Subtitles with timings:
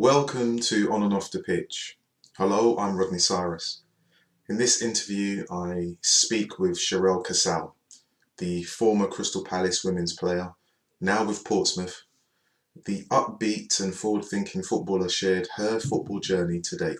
[0.00, 1.98] Welcome to On and Off the Pitch.
[2.36, 3.82] Hello, I'm Rodney Cyrus.
[4.48, 7.74] In this interview, I speak with Sherelle Casal,
[8.36, 10.54] the former Crystal Palace women's player,
[11.00, 12.00] now with Portsmouth.
[12.86, 16.98] The upbeat and forward thinking footballer shared her football journey to date.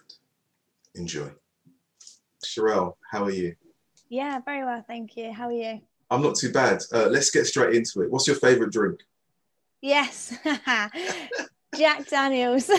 [0.96, 1.30] Enjoy.
[2.44, 3.54] Sherelle, how are you?
[4.08, 5.32] Yeah, very well, thank you.
[5.32, 5.82] How are you?
[6.10, 6.82] I'm not too bad.
[6.92, 8.10] Uh, let's get straight into it.
[8.10, 9.04] What's your favourite drink?
[9.80, 10.36] Yes,
[11.76, 12.66] Jack Daniels.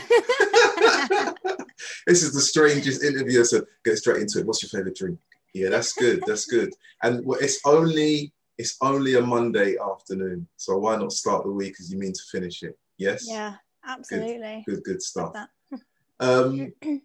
[2.07, 3.43] this is the strangest interview.
[3.43, 4.45] So get straight into it.
[4.45, 5.19] What's your favourite drink?
[5.53, 6.23] Yeah, that's good.
[6.25, 6.73] That's good.
[7.03, 11.89] And it's only it's only a Monday afternoon, so why not start the week as
[11.91, 12.77] you mean to finish it?
[12.97, 13.25] Yes.
[13.25, 13.55] Yeah,
[13.87, 14.63] absolutely.
[14.65, 15.33] Good, good, good stuff.
[16.21, 16.73] Um,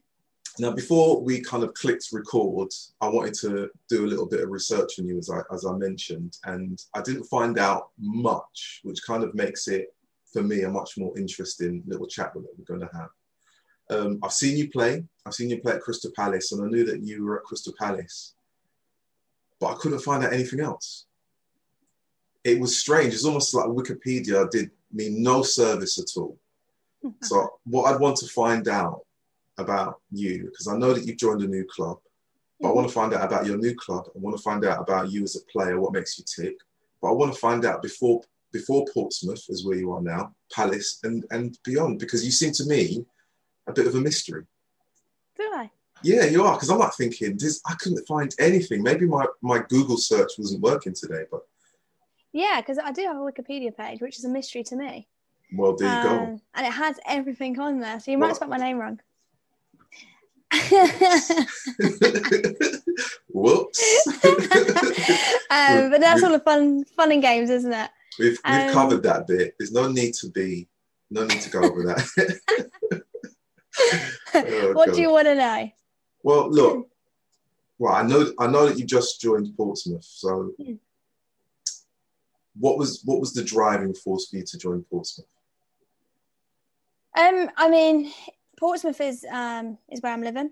[0.58, 4.50] now, before we kind of clicked record, I wanted to do a little bit of
[4.50, 8.98] research on you, as I, as I mentioned, and I didn't find out much, which
[9.06, 9.93] kind of makes it,
[10.34, 13.08] for me, a much more interesting little chat that we're going to have.
[13.88, 15.04] Um, I've seen you play.
[15.24, 17.72] I've seen you play at Crystal Palace, and I knew that you were at Crystal
[17.78, 18.34] Palace,
[19.60, 21.06] but I couldn't find out anything else.
[22.42, 23.14] It was strange.
[23.14, 26.36] It's almost like Wikipedia did me no service at all.
[27.22, 29.02] so, what I'd want to find out
[29.56, 31.98] about you because I know that you've joined a new club,
[32.60, 34.06] but I want to find out about your new club.
[34.08, 36.56] I want to find out about you as a player, what makes you tick.
[37.00, 38.22] But I want to find out before
[38.54, 42.64] before Portsmouth is where you are now, Palace and and beyond, because you seem to
[42.64, 43.04] me
[43.66, 44.44] a bit of a mystery.
[45.36, 45.70] Do I?
[46.02, 46.54] Yeah, you are.
[46.54, 48.82] Because I'm like thinking, this, I couldn't find anything.
[48.82, 51.42] Maybe my my Google search wasn't working today, but
[52.32, 55.08] yeah, because I do have a Wikipedia page, which is a mystery to me.
[55.52, 56.40] Well, there you um, go.
[56.54, 59.00] And it has everything on there, so you might well, spell my name wrong.
[63.28, 64.06] Whoops.
[65.50, 67.90] um, but that's all the fun, fun and games, isn't it?
[68.18, 69.54] We've we've um, covered that bit.
[69.58, 70.68] There's no need to be,
[71.10, 73.02] no need to go over that.
[74.34, 74.94] oh, what God.
[74.94, 75.70] do you want to know?
[76.22, 76.88] Well, look.
[77.78, 80.04] Well, I know I know that you just joined Portsmouth.
[80.04, 80.78] So, mm.
[82.56, 85.26] what was what was the driving force for you to join Portsmouth?
[87.16, 88.12] Um, I mean,
[88.58, 90.50] Portsmouth is um, is where I'm living.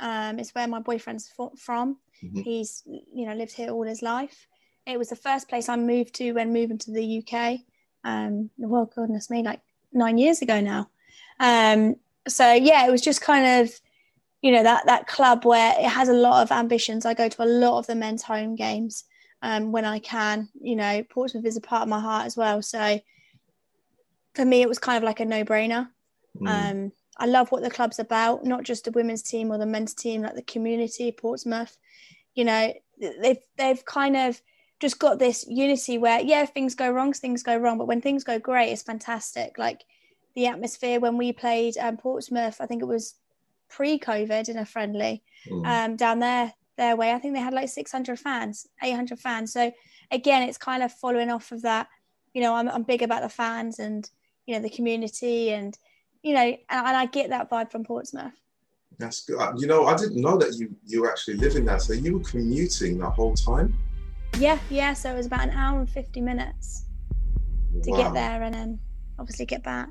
[0.00, 1.98] Um, it's where my boyfriend's from.
[2.22, 2.40] Mm-hmm.
[2.40, 4.46] He's you know lived here all his life.
[4.86, 7.60] It was the first place I moved to when moving to the UK.
[8.04, 9.60] Um, well, goodness me, like
[9.92, 10.88] nine years ago now.
[11.40, 11.96] Um,
[12.28, 13.80] so yeah, it was just kind of
[14.42, 17.04] you know that that club where it has a lot of ambitions.
[17.04, 19.04] I go to a lot of the men's home games
[19.42, 20.48] um, when I can.
[20.60, 22.62] You know, Portsmouth is a part of my heart as well.
[22.62, 23.00] So
[24.34, 25.88] for me, it was kind of like a no brainer.
[26.40, 26.70] Mm.
[26.70, 29.94] Um, I love what the club's about, not just the women's team or the men's
[29.94, 31.76] team, like the community, Portsmouth.
[32.34, 34.40] You know, they've they've kind of
[34.80, 38.24] just got this unity where yeah, things go wrong, things go wrong, but when things
[38.24, 39.58] go great, it's fantastic.
[39.58, 39.84] Like
[40.34, 43.14] the atmosphere when we played um, Portsmouth, I think it was
[43.68, 45.66] pre-COVID in a friendly mm.
[45.66, 47.12] um, down there their way.
[47.12, 49.52] I think they had like 600 fans, 800 fans.
[49.52, 49.72] So
[50.10, 51.88] again, it's kind of following off of that.
[52.34, 54.08] You know, I'm, I'm big about the fans and
[54.46, 55.76] you know the community and
[56.22, 58.32] you know, and, and I get that vibe from Portsmouth.
[58.98, 59.38] That's good.
[59.38, 62.18] Uh, you know, I didn't know that you you actually live in that So you
[62.18, 63.76] were commuting that whole time.
[64.38, 64.92] Yeah, yeah.
[64.92, 66.84] So it was about an hour and fifty minutes
[67.82, 67.96] to wow.
[67.96, 68.78] get there, and then
[69.18, 69.90] obviously get back.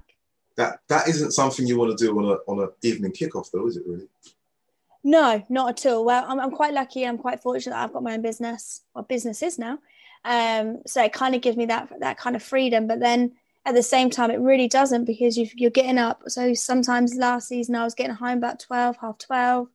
[0.55, 3.67] That that isn't something you want to do on a on an evening kickoff, though,
[3.67, 3.83] is it?
[3.87, 4.07] Really?
[5.03, 6.05] No, not at all.
[6.05, 7.05] Well, I'm, I'm quite lucky.
[7.05, 7.75] I'm quite fortunate.
[7.75, 9.79] I've got my own business, or business is now.
[10.23, 12.87] Um, so it kind of gives me that that kind of freedom.
[12.87, 13.33] But then
[13.65, 16.21] at the same time, it really doesn't because you are getting up.
[16.27, 19.67] So sometimes last season I was getting home about 12, half 12,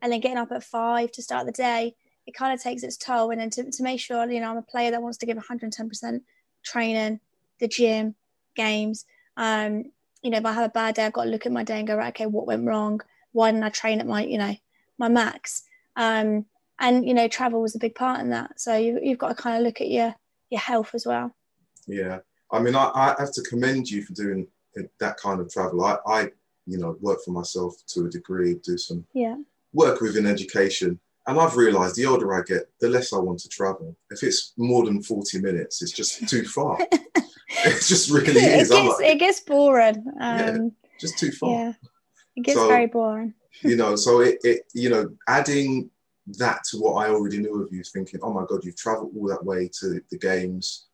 [0.00, 1.96] and then getting up at five to start the day.
[2.26, 3.30] It kind of takes its toll.
[3.30, 5.36] And then to, to make sure, you know, I'm a player that wants to give
[5.36, 6.20] 110%
[6.64, 7.20] training,
[7.58, 8.14] the gym,
[8.54, 9.04] games.
[9.36, 9.84] Um,
[10.22, 11.78] you know, if I have a bad day, I've got to look at my day
[11.78, 13.00] and go, right, okay, what went wrong?
[13.32, 14.54] Why didn't I train at my, you know,
[14.98, 15.64] my max?
[15.96, 16.46] Um,
[16.82, 18.60] and you know, travel was a big part in that.
[18.60, 20.14] So you, you've got to kind of look at your
[20.50, 21.34] your health as well.
[21.86, 22.18] Yeah,
[22.50, 24.46] I mean, I, I have to commend you for doing
[25.00, 25.84] that kind of travel.
[25.84, 26.22] I, I,
[26.66, 29.36] you know, work for myself to a degree, do some yeah.
[29.72, 31.00] work within education.
[31.26, 33.96] And I've realised the older I get, the less I want to travel.
[34.10, 36.78] If it's more than 40 minutes, it's just too far.
[36.92, 38.70] it just really is.
[38.70, 40.04] It gets, like, it gets boring.
[40.20, 40.58] Um, yeah,
[40.98, 41.50] just too far.
[41.50, 41.72] Yeah,
[42.36, 43.34] it gets so, very boring.
[43.60, 45.90] you know, so it, it, you know, adding
[46.38, 49.28] that to what I already knew of you, thinking, oh my God, you've travelled all
[49.28, 50.86] that way to the games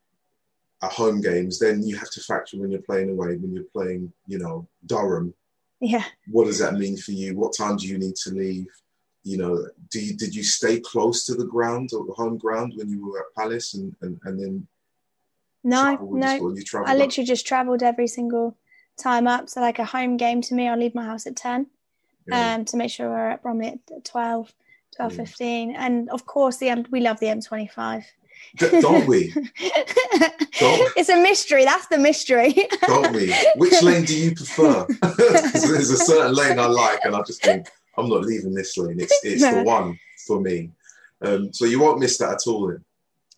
[0.82, 4.12] at home games, then you have to factor when you're playing away, when you're playing,
[4.26, 5.34] you know, Durham.
[5.80, 6.04] Yeah.
[6.28, 7.36] What does that mean for you?
[7.36, 8.66] What time do you need to leave?
[9.24, 12.72] You know, do you, did you stay close to the ground or the home ground
[12.76, 14.68] when you were at Palace and, and, and then
[15.64, 16.54] no, no.
[16.86, 18.56] I literally just travelled every single
[18.96, 19.48] time up.
[19.48, 21.66] So like a home game to me, I'll leave my house at 10
[22.28, 22.54] yeah.
[22.54, 24.52] um, to make sure we're at Bromley at 12,
[24.96, 25.76] 12, 15.
[25.76, 28.04] And of course, the M- we love the M25.
[28.56, 29.32] Don't we?
[29.32, 30.92] Don't.
[30.96, 31.64] It's a mystery.
[31.64, 32.54] That's the mystery.
[32.86, 33.34] Don't we?
[33.56, 34.86] Which lane do you prefer?
[35.18, 37.68] There's a certain lane I like, and I just think
[37.98, 39.00] I'm not leaving this lane.
[39.00, 39.56] It's it's no.
[39.56, 40.70] the one for me.
[41.20, 42.68] Um, so you won't miss that at all.
[42.68, 42.84] Then.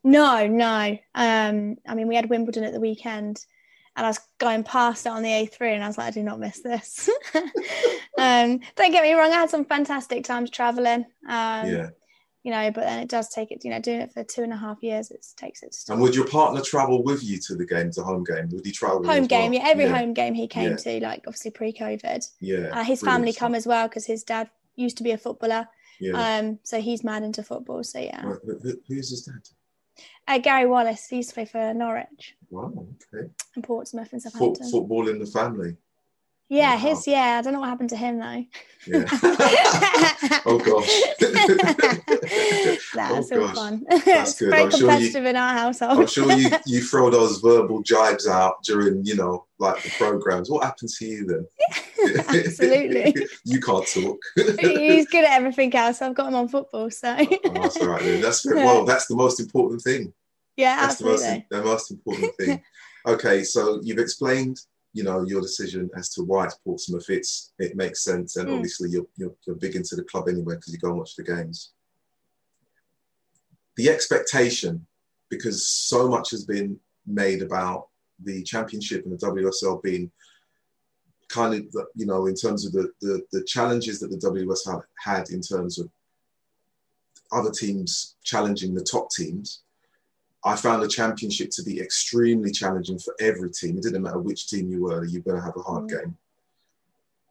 [0.04, 0.98] No, no.
[1.14, 3.44] Um, I mean, we had Wimbledon at the weekend,
[3.96, 6.22] and I was going past it on the A3, and I was like, I do
[6.22, 7.08] not miss this.
[7.34, 11.06] um, don't get me wrong, I had some fantastic times traveling.
[11.28, 11.88] Um, yeah.
[12.42, 13.64] You know, but then it does take it.
[13.64, 15.76] You know, doing it for two and a half years, it takes it.
[15.88, 18.48] And would your partner travel with you to the game, to home game?
[18.50, 19.04] Would he travel?
[19.04, 19.60] Home game, well?
[19.60, 19.68] yeah.
[19.68, 19.98] Every yeah.
[19.98, 20.76] home game he came yeah.
[20.76, 22.26] to, like obviously pre-COVID.
[22.40, 22.70] Yeah.
[22.72, 25.68] Uh, his family come as well because his dad used to be a footballer.
[26.00, 26.38] Yeah.
[26.38, 27.84] Um, so he's mad into football.
[27.84, 28.22] So yeah.
[28.88, 29.48] who's his dad?
[30.26, 31.08] Uh, Gary Wallace.
[31.08, 32.36] He used to play for Norwich.
[32.48, 32.72] Wow.
[33.14, 33.28] Okay.
[33.54, 34.70] And Portsmouth and Southampton.
[34.70, 35.76] football in the family.
[36.48, 36.78] Yeah, wow.
[36.78, 37.38] his yeah.
[37.38, 38.44] I don't know what happened to him though.
[38.86, 39.04] Yeah.
[40.46, 41.00] oh gosh.
[43.08, 43.84] That's oh, fun.
[44.04, 44.50] That's good.
[44.50, 45.98] very I'm competitive sure you, in our household.
[45.98, 50.50] I'm sure you, you throw those verbal jibes out during, you know, like the programs.
[50.50, 51.46] What happened to you then?
[52.28, 53.26] absolutely.
[53.44, 54.18] you can't talk.
[54.60, 56.02] He's good at everything else.
[56.02, 57.16] I've got him on football, so.
[57.18, 58.02] oh, that's all right.
[58.02, 58.20] Then.
[58.20, 58.84] That's well.
[58.84, 60.12] That's the most important thing.
[60.56, 61.46] Yeah, that's absolutely.
[61.50, 62.62] The most, the most important thing.
[63.06, 64.58] okay, so you've explained
[64.92, 67.08] you know your decision as to why it's Portsmouth.
[67.08, 68.54] It's it makes sense, and mm.
[68.54, 71.22] obviously you're, you're, you're big into the club anyway because you go and watch the
[71.22, 71.72] games.
[73.80, 74.86] The expectation,
[75.30, 77.88] because so much has been made about
[78.22, 80.10] the championship and the WSL being
[81.28, 81.62] kind of
[81.94, 85.78] you know in terms of the the, the challenges that the WSL had in terms
[85.78, 85.88] of
[87.32, 89.62] other teams challenging the top teams
[90.44, 93.76] I found the championship to be extremely challenging for every team.
[93.76, 95.90] It didn't matter which team you were, you're going to have a hard mm.
[95.90, 96.16] game.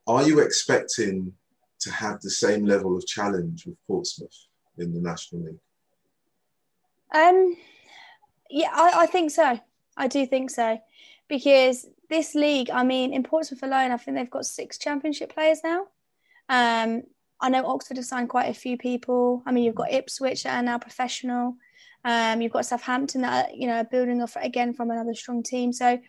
[0.07, 1.33] Are you expecting
[1.79, 4.37] to have the same level of challenge with Portsmouth
[4.77, 5.59] in the National League?
[7.13, 7.56] Um,
[8.50, 9.59] yeah, I, I think so.
[9.97, 10.79] I do think so.
[11.27, 15.59] Because this league, I mean, in Portsmouth alone, I think they've got six championship players
[15.63, 15.88] now.
[16.50, 17.03] Um,
[17.39, 19.44] I know Oxford have signed quite a few people.
[19.45, 21.56] I mean, you've got Ipswich that are now professional.
[22.03, 25.73] Um, you've got Southampton that are, you know building off again from another strong team.
[25.73, 26.00] So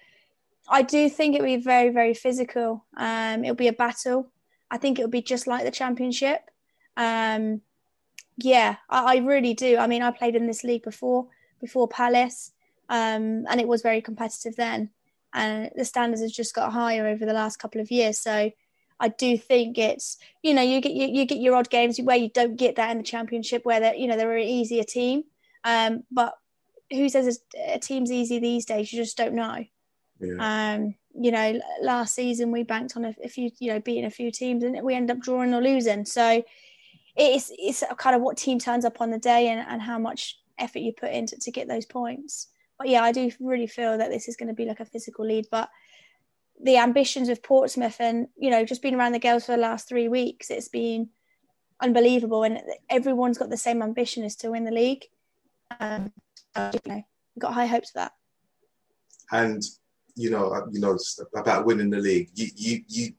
[0.69, 2.85] I do think it will be very very physical.
[2.97, 4.31] Um, it'll be a battle.
[4.71, 6.49] I think it'll be just like the championship.
[6.97, 7.61] Um,
[8.45, 9.77] yeah, I, I, really do.
[9.79, 11.27] I mean, I played in this league before
[11.61, 12.53] before Palace,
[12.89, 14.91] um, and it was very competitive then.
[15.33, 18.19] And the standards have just got higher over the last couple of years.
[18.19, 18.51] So
[18.99, 22.17] I do think it's you know you get you, you get your odd games where
[22.17, 25.25] you don't get that in the championship where they you know they're an easier team.
[25.65, 26.35] Um, but
[26.91, 28.93] who says a team's easy these days?
[28.93, 29.65] You just don't know.
[30.21, 30.75] Yeah.
[30.75, 34.11] Um, you know, last season we banked on a, a, few, you know, beating a
[34.11, 36.05] few teams, and we end up drawing or losing.
[36.05, 36.43] So
[37.21, 40.39] it's it's kind of what team turns up on the day and, and how much
[40.59, 42.49] effort you put into to get those points.
[42.79, 45.27] But yeah, I do really feel that this is going to be like a physical
[45.27, 45.47] lead.
[45.51, 45.69] But
[46.63, 49.87] the ambitions of Portsmouth and you know just being around the girls for the last
[49.87, 51.11] three weeks, it's been
[51.81, 55.05] unbelievable, and everyone's got the same ambition as to win the league.
[55.79, 56.13] Um,
[56.57, 57.03] you know,
[57.35, 58.13] we've got high hopes for that.
[59.31, 59.63] And
[60.17, 60.97] you know, uh, you know
[61.37, 62.31] about winning the league.
[62.35, 63.13] You you you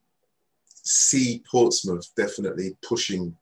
[0.83, 3.35] see Portsmouth definitely pushing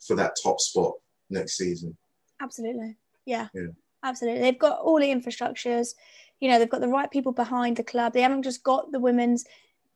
[0.00, 0.94] for that top spot
[1.28, 1.96] next season.
[2.40, 3.68] Absolutely, yeah, yeah.
[4.02, 4.40] absolutely.
[4.40, 5.94] They've got all the infrastructures.
[6.40, 8.12] You know, they've got the right people behind the club.
[8.12, 9.44] They haven't just got the women's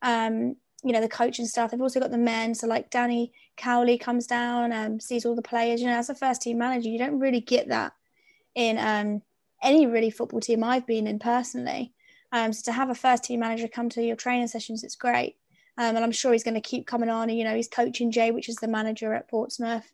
[0.03, 1.71] um, you know the coach and stuff.
[1.71, 2.55] They've also got the men.
[2.55, 5.81] So like Danny Cowley comes down and um, sees all the players.
[5.81, 7.95] You know, as a first team manager, you don't really get that
[8.55, 9.23] in um,
[9.63, 11.93] any really football team I've been in personally.
[12.33, 15.37] Um, so to have a first team manager come to your training sessions, it's great.
[15.77, 17.29] Um, and I'm sure he's going to keep coming on.
[17.29, 19.93] And, you know, he's coaching Jay, which is the manager at Portsmouth.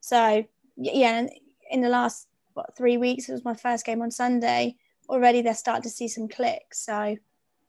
[0.00, 0.44] So,
[0.76, 1.26] yeah,
[1.70, 4.76] in the last what, three weeks, it was my first game on Sunday.
[5.08, 6.84] Already they're starting to see some clicks.
[6.84, 7.16] So,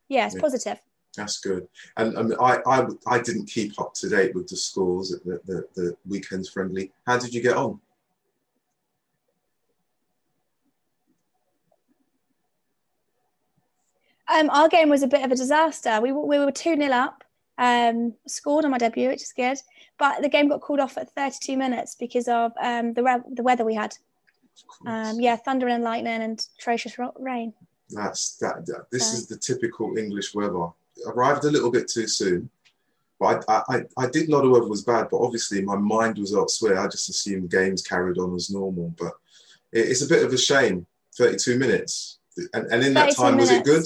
[0.08, 0.40] yeah, it's yeah.
[0.40, 0.80] positive.
[1.16, 1.68] That's good.
[1.96, 5.40] And um, I, I, I didn't keep up to date with the scores at the,
[5.46, 6.92] the, the weekends friendly.
[7.06, 7.80] How did you get on?
[14.32, 16.00] Um, our game was a bit of a disaster.
[16.00, 17.23] We, we were 2 0 up,
[17.58, 19.58] um, scored on my debut, which is good.
[19.98, 23.42] But the game got called off at 32 minutes because of um, the, re- the
[23.42, 23.94] weather we had.
[24.86, 27.52] Um, yeah, thunder and lightning and atrocious rain.
[27.90, 28.66] That's that.
[28.66, 29.18] that this so.
[29.18, 30.68] is the typical English weather.
[31.06, 32.48] Arrived a little bit too soon,
[33.18, 35.08] but I, I, I did know the weather was bad.
[35.10, 36.78] But obviously, my mind was elsewhere.
[36.78, 38.94] I just assumed games carried on as normal.
[38.98, 39.12] But
[39.72, 40.86] it, it's a bit of a shame.
[41.16, 42.18] 32 minutes,
[42.52, 43.50] and, and in that time, minutes.
[43.52, 43.84] was it good?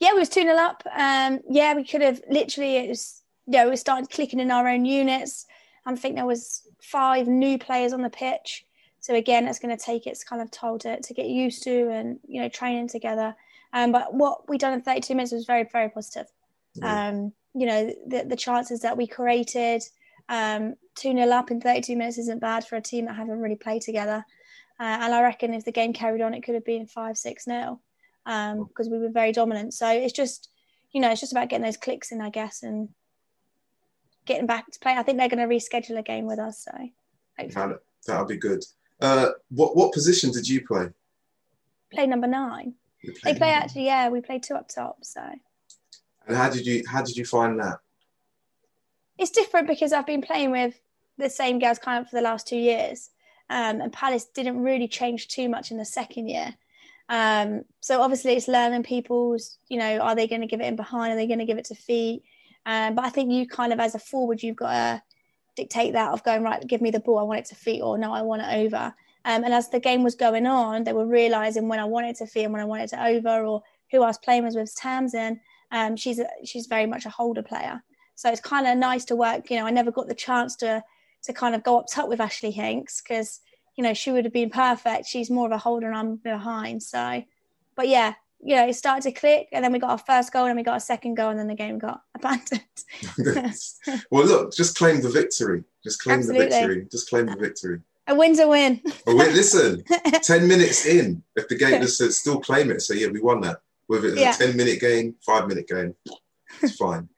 [0.00, 0.82] Yeah, we was 2 0 up.
[0.96, 4.66] Um, yeah, we could have literally, it was, you know, we started clicking in our
[4.68, 5.46] own units.
[5.86, 8.64] I think there was five new players on the pitch.
[9.00, 11.90] So again, it's going to take its kind of toll to, to get used to
[11.90, 13.34] and, you know, training together.
[13.72, 16.26] Um, but what we done in 32 minutes was very, very positive.
[16.82, 19.82] Um, you know, the, the chances that we created,
[20.28, 23.56] um, 2 0 up in 32 minutes isn't bad for a team that haven't really
[23.56, 24.24] played together.
[24.80, 27.44] Uh, and I reckon if the game carried on, it could have been 5 6
[27.44, 27.80] 0
[28.28, 29.72] because um, we were very dominant.
[29.72, 30.50] So it's just,
[30.92, 32.90] you know, it's just about getting those clicks in, I guess, and
[34.26, 34.92] getting back to play.
[34.92, 36.62] I think they're going to reschedule a game with us.
[36.62, 36.72] So
[37.38, 37.76] hopefully.
[38.06, 38.62] that'll be good.
[39.00, 40.88] Uh, what what position did you play?
[41.92, 42.74] Play number nine.
[43.24, 44.10] They play actually, yeah.
[44.10, 44.98] We played two up top.
[45.04, 45.22] So.
[46.26, 47.78] And how did you how did you find that?
[49.16, 50.78] It's different because I've been playing with
[51.16, 53.10] the same girls kind of for the last two years,
[53.48, 56.54] um, and Palace didn't really change too much in the second year.
[57.08, 60.76] Um, so obviously it's learning people's, you know, are they going to give it in
[60.76, 61.12] behind?
[61.12, 62.22] Are they going to give it to feet?
[62.66, 65.02] Um, but I think you kind of, as a forward, you've got to
[65.56, 66.64] dictate that of going right.
[66.66, 67.18] Give me the ball.
[67.18, 68.94] I want it to feet, or no, I want it over.
[69.24, 72.26] Um, and as the game was going on, they were realizing when I wanted to
[72.26, 75.40] feet and when I wanted to over, or who I was playing was with Tamsin.
[75.72, 77.82] Um, she's a, she's very much a holder player,
[78.14, 79.50] so it's kind of nice to work.
[79.50, 80.82] You know, I never got the chance to
[81.24, 83.40] to kind of go up top with Ashlee Hincks because
[83.78, 85.06] you know she would have been perfect.
[85.06, 86.82] She's more of a holder and I'm behind.
[86.82, 87.22] So,
[87.76, 90.46] but yeah, you know, it started to click, and then we got our first goal,
[90.46, 92.62] and we got a second goal, and then the game got abandoned.
[94.10, 95.62] well, look, just claim the victory.
[95.84, 96.46] Just claim Absolutely.
[96.46, 96.86] the victory.
[96.90, 97.80] Just claim the victory.
[98.08, 98.80] A win's a win.
[99.06, 99.84] oh, wait, listen,
[100.22, 103.60] 10 minutes in, if the game just still claim it, say, yeah, we won that.
[103.86, 104.34] Whether it's yeah.
[104.34, 105.94] a 10 minute game, five minute game,
[106.62, 107.08] it's fine.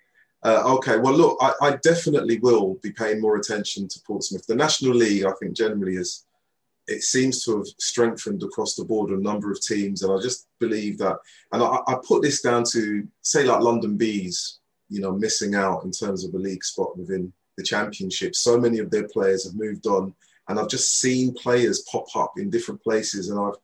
[0.43, 4.47] Uh, okay, well, look, I, I, definitely will be paying more attention to Portsmouth.
[4.47, 6.25] The National League, I think, generally is
[6.91, 10.49] it seems to have strengthened across the board a number of teams, and I just
[10.59, 11.19] believe that.
[11.53, 15.85] And I, I put this down to say like London Bees, you know, missing out
[15.85, 18.35] in terms of a league spot within the Championship.
[18.35, 20.13] So many of their players have moved on,
[20.49, 23.59] and I've just seen players pop up in different places, and I've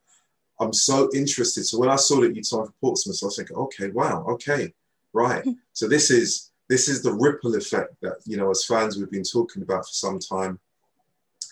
[0.59, 1.65] I'm so interested.
[1.65, 4.73] So when I saw that you signed for Portsmouth, I was thinking, okay, wow, okay,
[5.13, 5.43] right.
[5.43, 5.51] Hmm.
[5.73, 9.23] so this is this is the ripple effect that you know, as fans, we've been
[9.23, 10.59] talking about for some time.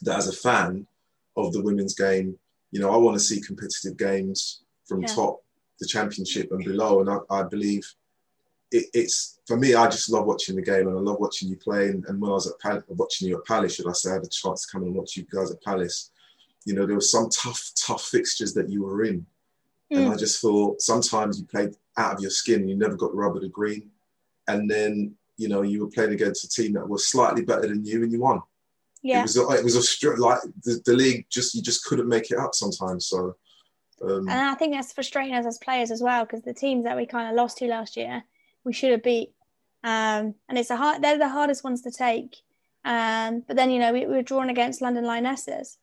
[0.01, 0.87] That as a fan
[1.37, 2.37] of the women's game,
[2.71, 5.07] you know, I want to see competitive games from yeah.
[5.07, 5.41] top
[5.79, 7.85] the championship and below, and I, I believe
[8.71, 9.75] it, it's for me.
[9.75, 11.89] I just love watching the game, and I love watching you play.
[11.89, 14.13] And, and when I was at Pal- watching you at Palace, should I say, I
[14.13, 16.11] had a chance to come and watch you guys at Palace.
[16.65, 19.25] You know, there were some tough, tough fixtures that you were in,
[19.91, 19.97] mm.
[19.97, 22.67] and I just thought sometimes you played out of your skin.
[22.67, 23.91] You never got the rub of the green
[24.47, 27.85] and then you know you were playing against a team that was slightly better than
[27.85, 28.41] you and you won.
[29.05, 29.19] Yeah.
[29.19, 32.31] It was a, it was a like the, the league just you just couldn't make
[32.31, 33.05] it up sometimes.
[33.05, 33.35] So.
[34.03, 36.97] Um, and I think that's frustrating us as players as well because the teams that
[36.97, 38.23] we kind of lost to last year
[38.63, 39.29] we should have beat,
[39.83, 41.03] um, and it's a hard.
[41.03, 42.37] They're the hardest ones to take.
[42.83, 45.77] Um, but then you know we, we, were drawn against London Lionesses,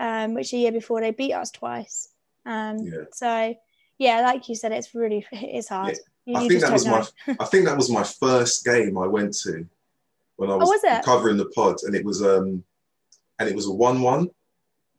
[0.00, 2.08] um, which the year before they beat us twice.
[2.44, 3.04] Um, yeah.
[3.12, 3.54] So
[3.98, 5.96] yeah, like you said, it's really it's hard.
[6.24, 7.06] You, I think that was know.
[7.28, 9.64] my I think that was my first game I went to
[10.36, 12.64] when I was, oh, was covering the pod, and it was um
[13.38, 14.28] and it was a one-one.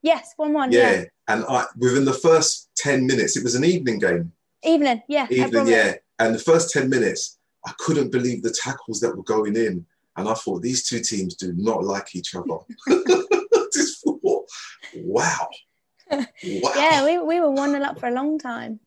[0.02, 0.72] Yes, one-one.
[0.72, 0.92] Yeah.
[0.92, 4.32] yeah, and I within the first ten minutes, it was an evening game.
[4.64, 5.28] Evening, yeah.
[5.30, 5.96] Evening, yeah.
[6.20, 9.86] And the first ten minutes, I couldn't believe the tackles that were going in,
[10.18, 12.58] and I thought these two teams do not like each other.
[13.74, 14.48] Just thought,
[14.96, 15.50] wow.
[16.12, 16.28] wow.
[16.44, 18.80] Yeah, we, we were one and up for a long time.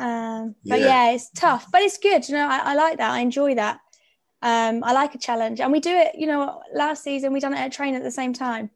[0.00, 0.86] Um, but yeah.
[0.86, 1.10] yeah.
[1.12, 2.28] it's tough, but it's good.
[2.28, 3.10] You know, I, I like that.
[3.10, 3.80] I enjoy that.
[4.40, 6.14] Um, I like a challenge, and we do it.
[6.14, 8.70] You know, last season we done it at train at the same time.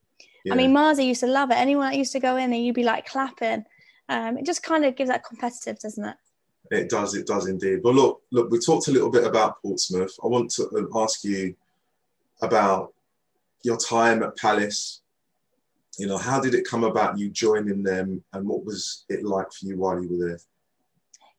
[0.45, 0.54] Yeah.
[0.54, 1.57] I mean, Marzi used to love it.
[1.57, 3.64] Anyone that used to go in and you'd be like clapping.
[4.09, 6.16] Um, it just kind of gives that competitive, doesn't it?
[6.71, 7.14] It does.
[7.14, 7.83] It does indeed.
[7.83, 10.16] But look, look, we talked a little bit about Portsmouth.
[10.23, 11.54] I want to um, ask you
[12.40, 12.92] about
[13.62, 15.00] your time at Palace.
[15.99, 19.52] You know, how did it come about you joining them, and what was it like
[19.52, 20.38] for you while you were there?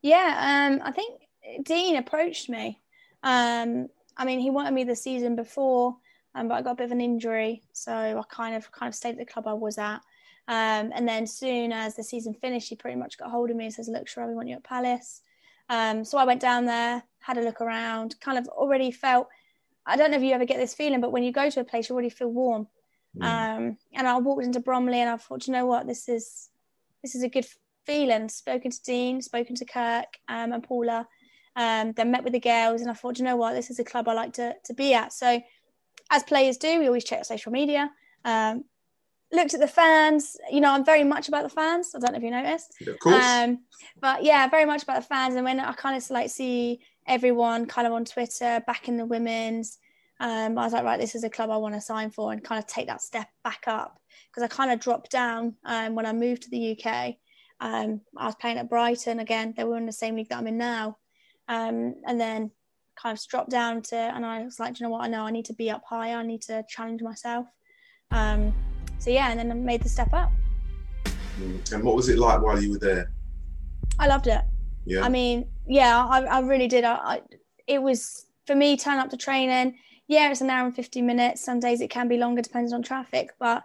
[0.02, 1.22] Yeah, um, I think
[1.64, 2.80] Dean approached me.
[3.24, 5.98] Um, I mean, he wanted me the season before,
[6.36, 8.96] um, but I got a bit of an injury, so I kind of kind of
[8.96, 10.02] stayed at the club I was at.
[10.48, 13.66] Um, and then soon as the season finished, he pretty much got hold of me
[13.66, 15.22] and says, "Look, sure, we want you at Palace."
[15.70, 19.30] Um, so I went down there, had a look around, kind of already felt.
[19.86, 21.64] I don't know if you ever get this feeling, but when you go to a
[21.64, 22.68] place, you already feel warm.
[23.18, 23.24] Mm.
[23.24, 26.50] Um, and I walked into Bromley, and I thought, you know what, this is
[27.02, 27.46] this is a good
[27.86, 28.28] feeling.
[28.30, 31.08] Spoken to Dean, spoken to Kirk um, and Paula,
[31.56, 33.84] um, then met with the girls, and I thought, you know what, this is a
[33.84, 35.14] club I like to, to be at.
[35.14, 35.42] So,
[36.12, 37.92] as players do, we always check social media.
[38.26, 38.66] Um,
[39.34, 40.38] looked at the fans.
[40.52, 41.94] You know, I'm very much about the fans.
[41.96, 42.76] I don't know if you noticed.
[42.88, 43.24] Of course.
[43.24, 43.60] Um,
[44.00, 45.36] but yeah, very much about the fans.
[45.36, 49.80] And when I kind of like see everyone kind of on Twitter backing the women's,
[50.20, 52.44] um, I was like, right, this is a club I want to sign for and
[52.44, 56.06] kind of take that step back up because I kind of dropped down um, when
[56.06, 57.16] I moved to the UK.
[57.60, 59.54] Um, I was playing at Brighton again.
[59.56, 60.98] They were in the same league that I'm in now,
[61.48, 62.52] um, and then
[62.96, 63.96] kind of dropped down to.
[63.96, 65.04] And I was like, you know what?
[65.04, 66.18] I know I need to be up higher.
[66.18, 67.48] I need to challenge myself.
[68.12, 68.54] Um,
[69.00, 70.32] so yeah, and then I made the step up.
[71.72, 73.12] And what was it like while you were there?
[74.00, 74.42] I loved it.
[74.86, 75.04] Yeah.
[75.04, 76.84] I mean, yeah, I, I really did.
[76.84, 77.22] I, I,
[77.68, 79.78] it was for me turn up to training.
[80.08, 81.44] Yeah, it's an hour and 50 minutes.
[81.44, 83.32] Some days it can be longer, depending on traffic.
[83.40, 83.64] But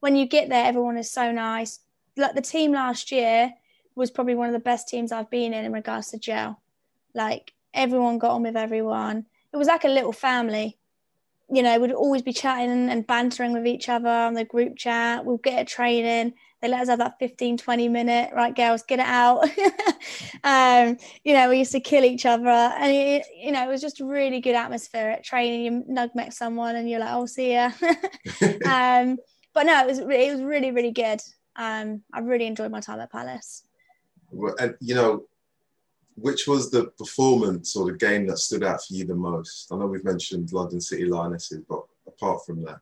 [0.00, 1.80] when you get there, everyone is so nice.
[2.16, 3.52] Like the team last year
[3.94, 6.60] was probably one of the best teams I've been in in regards to gel.
[7.14, 9.26] Like everyone got on with everyone.
[9.52, 10.78] It was like a little family
[11.52, 15.24] you know, we'd always be chatting and bantering with each other on the group chat.
[15.24, 16.34] We'll get a training.
[16.62, 19.42] They let us have that 15, 20 minute, right, girls, get it out.
[20.44, 22.48] um, you know, we used to kill each other.
[22.48, 25.64] And, it, you know, it was just a really good atmosphere at training.
[25.64, 27.70] You nug met someone and you're like, oh, see ya.
[28.64, 29.16] um,
[29.52, 31.20] but no, it was, it was really, really good.
[31.56, 33.64] Um, I really enjoyed my time at Palace.
[34.30, 35.24] Well, and, you know,
[36.20, 39.68] which was the performance or the game that stood out for you the most?
[39.72, 42.80] I know we've mentioned London City Lionesses, but apart from that,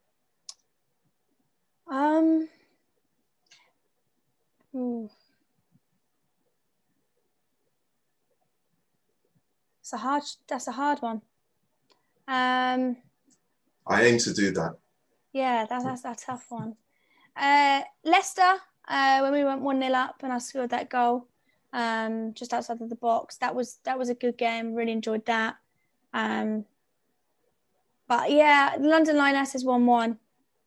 [1.91, 2.49] um,
[9.81, 10.23] it's a hard.
[10.49, 11.23] That's a hard one.
[12.27, 12.97] Um,
[13.87, 14.77] I aim to do that.
[15.33, 16.77] Yeah, that, that's a tough one.
[17.37, 18.57] Uh, Leicester,
[18.89, 21.29] uh, when we went one 0 up and I scored that goal
[21.73, 23.37] um, just outside of the box.
[23.37, 24.75] That was that was a good game.
[24.75, 25.57] Really enjoyed that.
[26.13, 26.65] Um,
[28.07, 30.19] but yeah, London Lionesses one one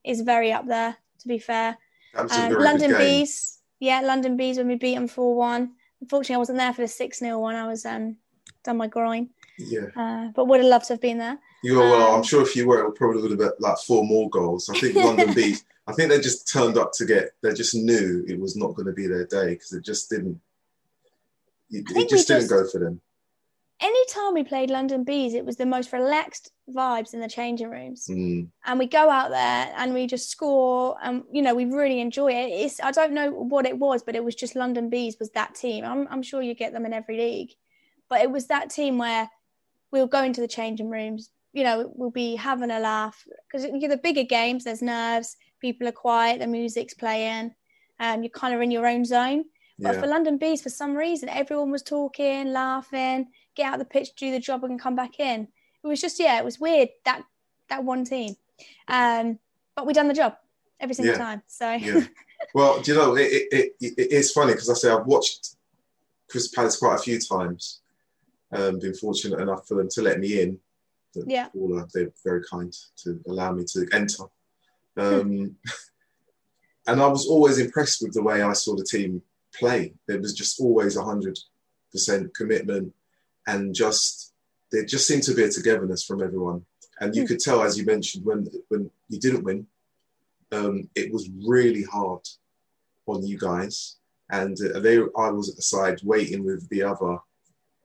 [0.03, 0.97] is very up there.
[1.19, 1.77] To be fair,
[2.15, 5.73] um, London Bees, yeah, London Bees when we beat them four one.
[6.01, 7.55] Unfortunately, I wasn't there for the six 0 one.
[7.55, 8.17] I was um
[8.63, 9.29] done my groin.
[9.57, 9.87] Yeah.
[9.95, 11.37] Uh, but would have loved to have been there.
[11.63, 13.77] You were, well, I'm um, sure if you were, it probably would have been like
[13.77, 14.69] four more goals.
[14.69, 18.25] I think London Bees, I think they just turned up to get, they just knew
[18.27, 20.39] it was not going to be their day because it just didn't
[21.71, 23.01] it, it just didn't just, go for them.
[23.79, 28.05] Anytime we played London Bees, it was the most relaxed vibes in the changing rooms.
[28.09, 28.49] Mm.
[28.65, 32.31] And we go out there and we just score and you know, we really enjoy
[32.31, 32.49] it.
[32.49, 35.55] It's I don't know what it was, but it was just London Bees was that
[35.55, 35.83] team.
[35.83, 37.51] I'm I'm sure you get them in every league.
[38.07, 39.29] But it was that team where
[39.91, 43.99] we'll go into the changing rooms, you know, we'll be having a laugh because the
[44.01, 47.53] bigger games, there's nerves, people are quiet, the music's playing,
[47.99, 49.45] and um, you're kind of in your own zone.
[49.81, 50.01] But yeah.
[50.01, 54.31] for London Bees, for some reason, everyone was talking, laughing, get out the pitch, do
[54.31, 55.47] the job, and come back in.
[55.83, 57.23] It was just, yeah, it was weird that
[57.69, 58.35] that one team.
[58.87, 59.39] Um,
[59.75, 60.35] but we done the job
[60.79, 61.19] every single yeah.
[61.19, 61.41] time.
[61.47, 62.05] So, yeah.
[62.53, 65.55] well, do you know, it, it, it, it is funny because I say I've watched
[66.29, 67.81] Crystal Palace quite a few times.
[68.51, 70.59] Um, been fortunate enough for them to let me in.
[71.15, 71.47] Yeah.
[71.93, 74.23] They're very kind to allow me to enter.
[74.97, 75.55] Um,
[76.87, 79.21] and I was always impressed with the way I saw the team
[79.57, 79.93] play.
[80.07, 81.37] There was just always a hundred
[81.91, 82.93] percent commitment,
[83.47, 84.33] and just
[84.71, 86.65] there just seemed to be a togetherness from everyone.
[86.99, 87.27] And you mm.
[87.27, 89.67] could tell, as you mentioned, when when you didn't win,
[90.51, 92.21] um, it was really hard
[93.07, 93.97] on you guys.
[94.29, 97.17] And uh, they, I was at the side waiting with the other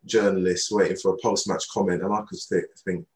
[0.04, 3.06] journalists, waiting for a post-match comment, and I could think, think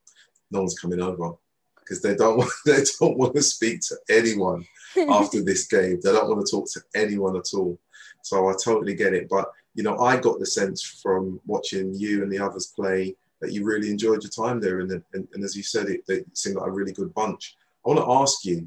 [0.50, 1.34] no one's coming over
[1.76, 4.66] because they don't want, they don't want to speak to anyone
[5.09, 6.00] after this game.
[6.03, 7.79] They don't want to talk to anyone at all.
[8.22, 9.29] So I totally get it.
[9.29, 13.53] But, you know, I got the sense from watching you and the others play that
[13.53, 14.81] you really enjoyed your time there.
[14.81, 17.57] And, and, and as you said, it, they seemed like a really good bunch.
[17.85, 18.66] I want to ask you,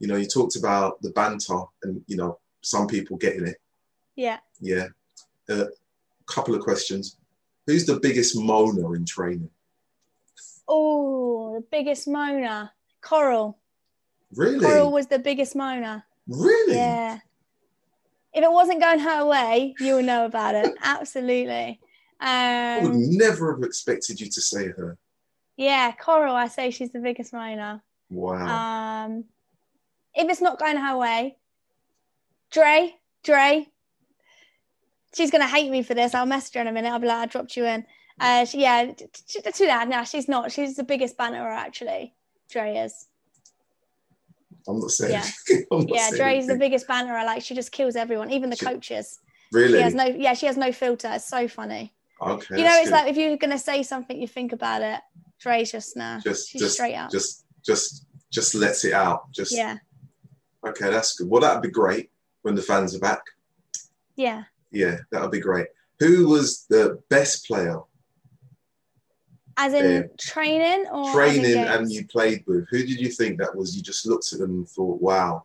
[0.00, 3.60] you know, you talked about the banter and, you know, some people getting it.
[4.16, 4.38] Yeah.
[4.60, 4.88] Yeah.
[5.48, 5.66] A uh,
[6.26, 7.16] couple of questions.
[7.66, 9.50] Who's the biggest moaner in training?
[10.66, 12.70] Oh, the biggest moaner.
[13.00, 13.58] Coral.
[14.34, 14.60] Really?
[14.60, 16.02] Coral was the biggest moaner.
[16.26, 16.74] Really?
[16.74, 17.18] Yeah
[18.38, 20.72] if it wasn't going her way, you will know about it.
[20.82, 21.80] Absolutely.
[22.20, 24.96] Um, I would never have expected you to say her.
[25.56, 27.80] Yeah, Coral, I say she's the biggest moaner.
[28.10, 29.06] Wow.
[29.06, 29.24] Um,
[30.14, 31.36] if it's not going her way,
[32.50, 33.66] Dre, Dre,
[35.14, 36.14] she's gonna hate me for this.
[36.14, 36.90] I'll message her in a minute.
[36.90, 37.84] I'll be like, I dropped you in.
[38.20, 39.88] Uh, she, yeah, too that.
[39.88, 40.50] No, she's not.
[40.50, 42.14] She's the biggest banterer actually.
[42.50, 43.06] Dre is.
[44.68, 45.12] I'm not saying.
[45.12, 46.10] Yeah, yeah.
[46.10, 47.24] Dre's the biggest banterer.
[47.24, 49.18] Like she just kills everyone, even the she, coaches.
[49.52, 49.78] Really?
[49.78, 50.04] She has no.
[50.04, 51.10] Yeah, she has no filter.
[51.12, 51.94] It's so funny.
[52.20, 52.58] Okay.
[52.58, 52.92] You know, it's good.
[52.92, 55.00] like if you're gonna say something, you think about it.
[55.40, 56.16] Dre's just now.
[56.16, 57.10] Nah, just, she's just straight up.
[57.10, 59.30] Just, just, just lets it out.
[59.32, 59.76] Just yeah.
[60.66, 61.28] Okay, that's good.
[61.28, 62.10] Well, that'd be great
[62.42, 63.22] when the fans are back.
[64.16, 64.44] Yeah.
[64.70, 65.68] Yeah, that would be great.
[66.00, 67.80] Who was the best player?
[69.60, 72.68] As in training or training and you played with?
[72.70, 73.76] Who did you think that was?
[73.76, 75.44] You just looked at them and thought, wow,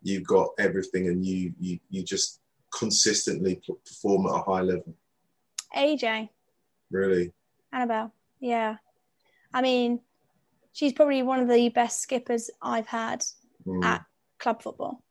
[0.00, 2.40] you've got everything and you you you just
[2.72, 4.94] consistently perform at a high level.
[5.76, 6.28] AJ.
[6.92, 7.32] Really?
[7.72, 8.12] Annabelle.
[8.38, 8.76] Yeah.
[9.52, 10.00] I mean,
[10.72, 13.24] she's probably one of the best skippers I've had
[13.66, 13.84] mm.
[13.84, 14.04] at
[14.38, 15.02] club football.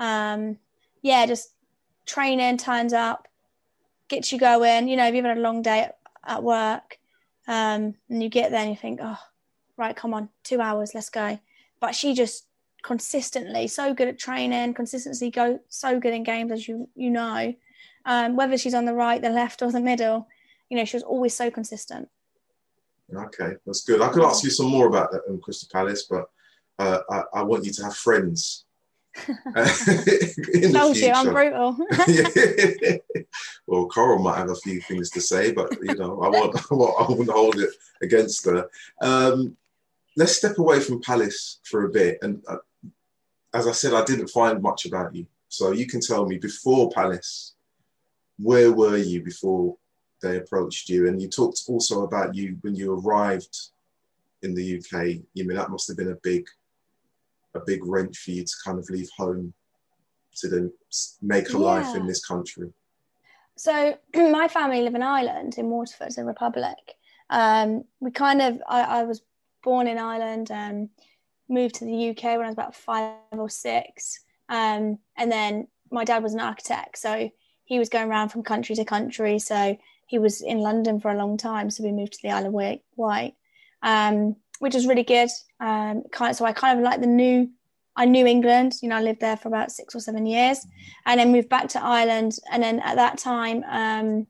[0.00, 0.58] Um,
[1.00, 1.50] yeah, just
[2.06, 3.28] training, turns up,
[4.08, 4.88] gets you going.
[4.88, 6.98] You know, if you've had a long day at, at work
[7.46, 9.18] um, and you get there and you think, oh,
[9.76, 11.38] right, come on, two hours, let's go.
[11.80, 12.46] But she just
[12.82, 17.54] consistently so good at training, consistency go so good in games as you you know.
[18.06, 20.28] Um, whether she's on the right, the left, or the middle,
[20.68, 22.08] you know, she was always so consistent.
[23.14, 24.02] Okay, that's good.
[24.02, 26.28] I could ask you some more about that in Crystal Palace, but
[26.78, 28.63] uh, I, I, want you to have friends.
[30.54, 31.76] in Told you, I'm brutal.
[33.66, 36.74] well, Coral might have a few things to say, but you know, I want, I,
[36.74, 37.70] want, I wouldn't hold it
[38.02, 38.68] against her.
[39.00, 39.56] Um,
[40.16, 42.18] let's step away from Palace for a bit.
[42.22, 42.58] And uh,
[43.52, 46.90] as I said, I didn't find much about you, so you can tell me before
[46.90, 47.54] Palace,
[48.38, 49.76] where were you before
[50.22, 51.06] they approached you?
[51.06, 53.56] And you talked also about you when you arrived
[54.42, 55.22] in the UK.
[55.34, 56.48] You mean that must have been a big
[57.54, 59.52] a big wrench for you to kind of leave home
[60.36, 60.72] to then
[61.22, 61.58] make a yeah.
[61.58, 62.72] life in this country?
[63.56, 66.94] So my family live in Ireland, in Waterford, in Republic.
[67.30, 69.22] Um, we kind of, I, I, was
[69.62, 70.90] born in Ireland and
[71.48, 74.20] moved to the UK when I was about five or six.
[74.48, 77.30] Um, and then my dad was an architect, so
[77.64, 79.38] he was going around from country to country.
[79.38, 81.70] So he was in London for a long time.
[81.70, 83.34] So we moved to the Isle of Wight.
[83.82, 85.28] Um, which is really good.
[85.60, 87.50] Um, kind of, so I kind of like the new.
[87.96, 88.74] I knew England.
[88.82, 90.66] You know, I lived there for about six or seven years,
[91.06, 92.36] and then moved back to Ireland.
[92.50, 94.26] And then at that time, um,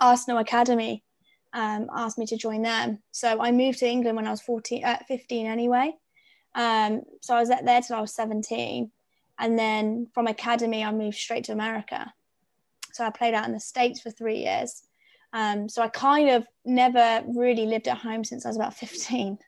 [0.00, 1.04] Arsenal Academy
[1.52, 2.98] um, asked me to join them.
[3.12, 5.94] So I moved to England when I was 14, uh, 15 anyway.
[6.54, 8.90] Um, so I was there till I was 17.
[9.38, 12.12] And then from academy, I moved straight to America.
[12.92, 14.82] So I played out in the States for three years.
[15.32, 19.38] Um, so I kind of never really lived at home since I was about 15.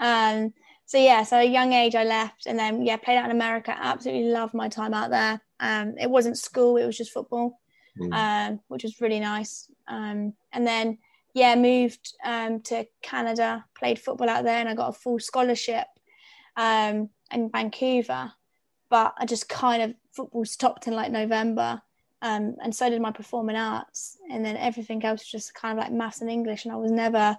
[0.00, 0.52] Um,
[0.84, 3.30] so yeah, so at a young age I left and then yeah, played out in
[3.32, 3.74] America.
[3.76, 5.40] Absolutely loved my time out there.
[5.58, 7.60] Um, it wasn't school, it was just football,
[7.98, 8.12] mm.
[8.12, 9.70] um, which was really nice.
[9.88, 10.98] Um, and then
[11.34, 15.86] yeah, moved um, to Canada, played football out there, and I got a full scholarship
[16.56, 18.32] um, in Vancouver.
[18.88, 21.82] But I just kind of football stopped in like November
[22.22, 24.16] um, and so did my performing arts.
[24.30, 26.90] And then everything else was just kind of like maths and english and i was
[26.90, 27.36] never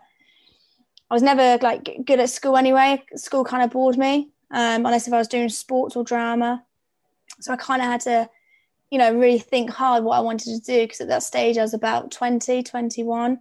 [1.09, 3.03] i was never like good at school anyway.
[3.15, 6.63] School kind of bored me um, unless if i was doing sports or drama.
[7.39, 8.29] So i kind of had to
[8.89, 11.61] you know really think hard what i wanted to do because at that stage i
[11.61, 13.37] was about 20 21 um,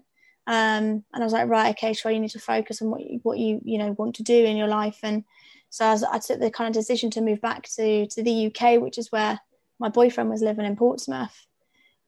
[0.48, 3.38] and i was like right okay sure you need to focus on what you what
[3.38, 4.98] you you know want to do in your life.
[5.02, 5.24] And
[5.68, 8.46] so I, was, I took the kind of decision to move back to to the
[8.46, 9.40] uk which is where
[9.78, 11.46] my boyfriend was living in Portsmouth.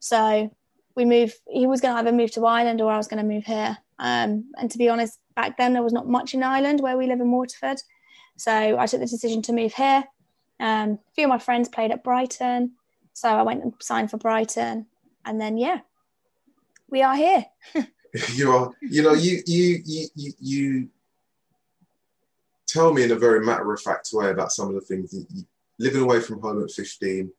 [0.00, 0.50] So
[0.94, 3.34] we moved, he was going to either move to Ireland or I was going to
[3.34, 3.76] move here.
[3.98, 7.06] Um, and to be honest, back then there was not much in Ireland where we
[7.06, 7.78] live in Waterford.
[8.36, 10.04] So I took the decision to move here.
[10.60, 12.72] Um, a few of my friends played at Brighton.
[13.12, 14.86] So I went and signed for Brighton.
[15.24, 15.80] And then, yeah,
[16.88, 17.44] we are here.
[18.34, 20.88] you are, you know, you, you, you, you, you
[22.66, 25.26] tell me in a very matter of fact way about some of the things that
[25.34, 25.44] you,
[25.78, 27.30] living away from home at 15,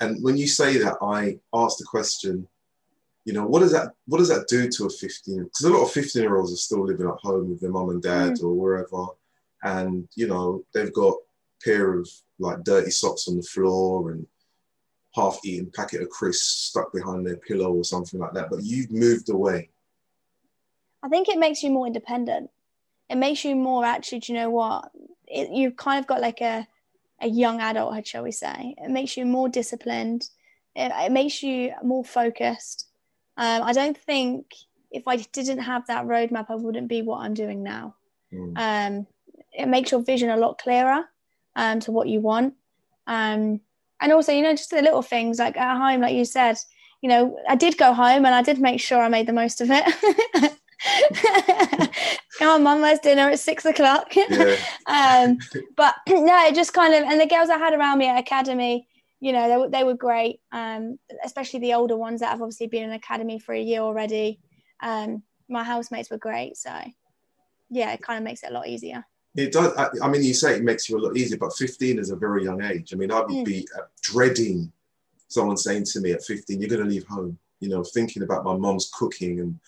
[0.00, 2.48] and when you say that, I ask the question,
[3.24, 5.44] you know, what does that what does that do to a 15?
[5.44, 7.90] Because a lot of 15 year olds are still living at home with their mum
[7.90, 8.42] and dad mm.
[8.42, 9.06] or wherever,
[9.62, 14.26] and you know they've got a pair of like dirty socks on the floor and
[15.14, 18.50] half-eaten packet of crisps stuck behind their pillow or something like that.
[18.50, 19.70] But you've moved away.
[21.02, 22.50] I think it makes you more independent.
[23.08, 24.20] It makes you more actually.
[24.20, 24.90] Do you know what?
[25.26, 26.66] It, you've kind of got like a
[27.20, 28.74] a young adulthood, shall we say.
[28.78, 30.28] It makes you more disciplined.
[30.74, 32.88] It, it makes you more focused.
[33.36, 34.54] Um, I don't think
[34.90, 37.96] if I didn't have that roadmap, I wouldn't be what I'm doing now.
[38.32, 38.52] Mm.
[38.56, 39.06] Um,
[39.52, 41.04] it makes your vision a lot clearer
[41.56, 42.54] um, to what you want.
[43.06, 43.60] Um,
[44.00, 46.58] and also, you know, just the little things like at home, like you said,
[47.00, 49.60] you know, I did go home and I did make sure I made the most
[49.60, 50.58] of it.
[52.38, 54.14] Come on, mum, where's dinner at six o'clock?
[54.16, 54.56] Yeah.
[54.86, 55.38] um,
[55.76, 58.88] but no, it just kind of, and the girls I had around me at academy,
[59.20, 62.66] you know, they, were, they were great, um, especially the older ones that have obviously
[62.66, 64.40] been in academy for a year already.
[64.82, 66.56] Um, my housemates were great.
[66.56, 66.72] So,
[67.70, 69.04] yeah, it kind of makes it a lot easier.
[69.36, 69.74] It does.
[69.76, 72.16] I, I, mean, you say it makes you a lot easier, but 15 is a
[72.16, 72.92] very young age.
[72.92, 73.44] I mean, I would mm.
[73.44, 74.72] be uh, dreading
[75.28, 78.44] someone saying to me at 15, "You're going to leave home." You know, thinking about
[78.44, 79.58] my mom's cooking and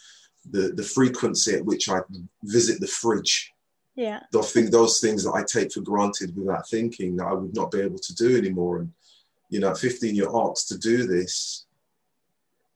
[0.51, 2.01] the the frequency at which I
[2.45, 3.53] visit the fridge.
[3.95, 4.21] Yeah.
[4.31, 7.71] Those things, those things that I take for granted without thinking that I would not
[7.71, 8.79] be able to do anymore.
[8.79, 8.93] And
[9.49, 11.65] you know, 15, you're asked to do this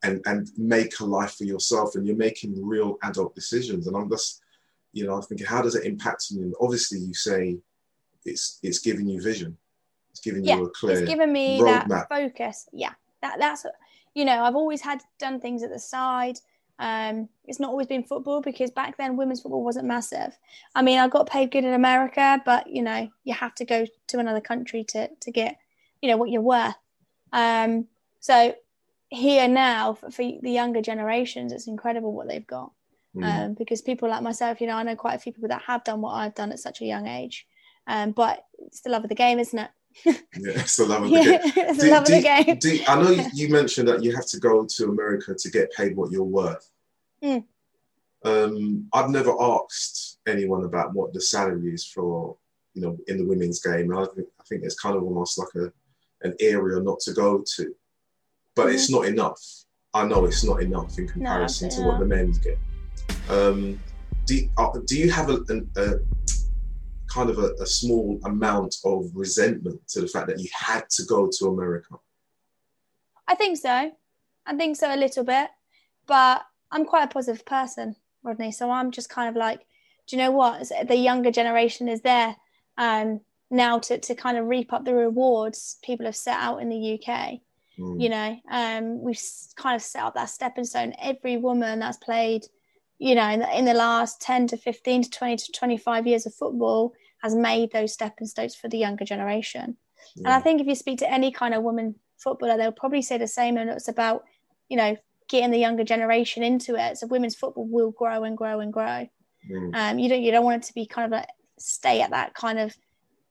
[0.03, 3.87] and and make a life for yourself, and you're making real adult decisions.
[3.87, 4.41] And I'm just,
[4.93, 6.57] you know, I'm thinking, how does it impact on you?
[6.61, 7.59] Obviously, you say
[8.25, 9.57] it's it's giving you vision.
[10.11, 10.99] It's giving yeah, you a clear.
[10.99, 12.69] It's giving me that focus.
[12.73, 13.67] Yeah, that that's
[14.15, 16.39] you know, I've always had done things at the side.
[16.81, 20.39] Um, it's not always been football because back then women's football wasn't massive.
[20.75, 23.85] I mean, I got paid good in America, but you know, you have to go
[24.09, 25.59] to another country to to get,
[26.01, 26.75] you know, what you're worth.
[27.35, 27.87] Um,
[28.21, 28.55] so
[29.11, 32.73] here now for, for, the younger generations, it's incredible what they've got.
[33.15, 33.25] Mm.
[33.25, 35.85] Um, because people like myself, you know, I know quite a few people that have
[35.85, 37.47] done what I've done at such a young age.
[37.87, 39.71] Um, but it's the love of the game, isn't it?
[40.05, 41.41] Yeah, it's the love of the game.
[41.45, 42.59] it's the love do, of the game.
[42.59, 45.97] Do, I know you mentioned that you have to go to America to get paid
[45.97, 46.71] what you're worth.
[47.23, 47.45] Mm.
[48.25, 52.37] Um, I've never asked anyone about what the salary is for,
[52.75, 53.97] you know, in the women's game.
[53.97, 55.73] I think I think it's kind of almost like a
[56.23, 57.75] an area not to go to,
[58.55, 58.75] but mm.
[58.75, 59.41] it's not enough.
[59.93, 62.59] I know it's not enough in comparison no, to what the men get.
[63.29, 63.81] Um,
[64.27, 65.99] do, uh, do you have a, a, a
[67.13, 71.05] kind of a, a, small amount of resentment to the fact that you had to
[71.05, 71.97] go to America?
[73.27, 73.93] I think so.
[74.47, 75.49] I think so a little bit,
[76.07, 78.53] but I'm quite a positive person, Rodney.
[78.53, 79.61] So I'm just kind of like,
[80.07, 80.71] do you know what?
[80.87, 82.37] The younger generation is there
[82.79, 83.21] um,
[83.51, 86.95] now to, to kind of reap up the rewards people have set out in the
[86.95, 87.41] UK.
[87.79, 88.01] Mm.
[88.01, 89.21] You know, um, we've
[89.57, 90.95] kind of set up that stepping stone.
[91.01, 92.47] Every woman that's played–
[93.01, 96.27] you know, in the, in the last 10 to 15 to 20 to 25 years
[96.27, 99.79] of football has made those stepping stones for the younger generation.
[100.17, 100.27] Yeah.
[100.27, 103.17] And I think if you speak to any kind of woman footballer, they'll probably say
[103.17, 103.57] the same.
[103.57, 104.25] And it's about,
[104.69, 104.97] you know,
[105.29, 106.99] getting the younger generation into it.
[106.99, 109.09] So women's football will grow and grow and grow.
[109.51, 109.75] Mm.
[109.75, 112.35] Um, you don't you don't want it to be kind of like stay at that
[112.35, 112.77] kind of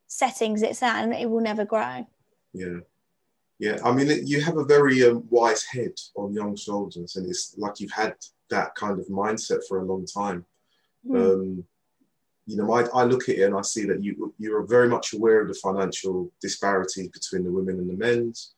[0.07, 2.07] settings it's at, and it will never grow.
[2.53, 2.79] Yeah,
[3.59, 3.77] yeah.
[3.83, 7.79] I mean, you have a very um, wise head on young shoulders, and it's like
[7.79, 8.15] you've had
[8.49, 10.45] that kind of mindset for a long time.
[11.05, 11.15] Mm.
[11.15, 11.63] Um,
[12.45, 15.13] you know, I, I look at it and I see that you you're very much
[15.13, 18.53] aware of the financial disparity between the women and the men's.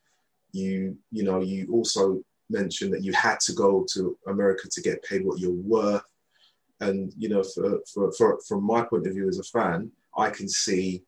[0.54, 5.04] You you know you also mentioned that you had to go to America to get
[5.04, 6.06] paid what you're worth,
[6.80, 10.30] and you know for, for, for from my point of view as a fan, I
[10.30, 11.04] can see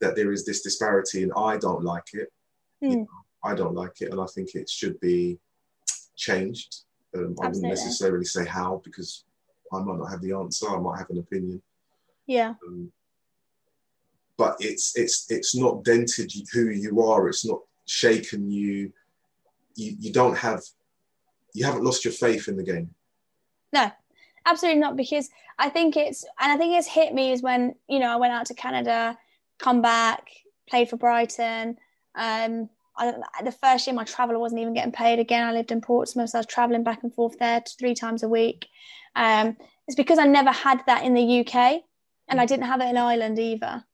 [0.00, 2.32] that there is this disparity, and I don't like it.
[2.82, 2.90] Mm.
[2.90, 3.08] You know,
[3.44, 5.38] I don't like it, and I think it should be
[6.16, 6.82] changed.
[7.16, 9.24] Um, I wouldn't necessarily say how because
[9.72, 10.68] I might not have the answer.
[10.68, 11.62] I might have an opinion.
[12.26, 12.54] Yeah.
[12.66, 12.92] Um,
[14.36, 17.28] but it's it's it's not dented who you are.
[17.28, 18.92] It's not shaken you.
[19.74, 20.62] You you don't have
[21.54, 22.94] you haven't lost your faith in the game.
[23.72, 23.90] No,
[24.46, 24.96] absolutely not.
[24.96, 28.16] Because I think it's and I think it's hit me is when you know I
[28.16, 29.18] went out to Canada,
[29.58, 30.28] come back,
[30.68, 31.76] played for Brighton.
[32.14, 35.46] Um, I, the first year my travel wasn't even getting paid again.
[35.46, 38.28] I lived in Portsmouth, so I was traveling back and forth there three times a
[38.28, 38.66] week.
[39.14, 39.56] Um,
[39.86, 41.82] it's because I never had that in the UK,
[42.28, 43.84] and I didn't have it in Ireland either.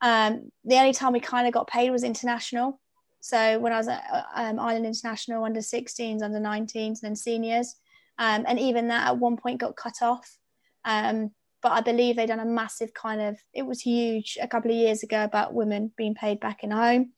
[0.00, 2.80] Um, the only time we kind of got paid was international.
[3.20, 7.74] So when I was at um, Ireland International, under 16s, under 19s, and then seniors,
[8.18, 10.36] um, and even that at one point got cut off.
[10.84, 14.70] Um, but I believe they done a massive kind of it was huge a couple
[14.70, 17.12] of years ago about women being paid back in home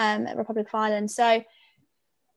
[0.00, 1.10] um, at Republic of Ireland.
[1.10, 1.44] So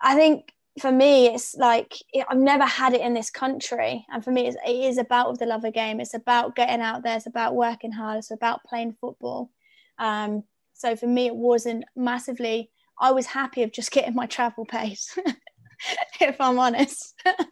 [0.02, 4.24] I think for me, it's like it, I've never had it in this country, and
[4.24, 6.00] for me, it's, it is about the love of game.
[6.00, 7.16] It's about getting out there.
[7.16, 8.18] It's about working hard.
[8.18, 9.50] It's about playing football.
[9.98, 12.70] Um, so for me, it wasn't massively.
[13.00, 14.98] I was happy of just getting my travel paid,
[16.20, 17.46] if I'm honest, because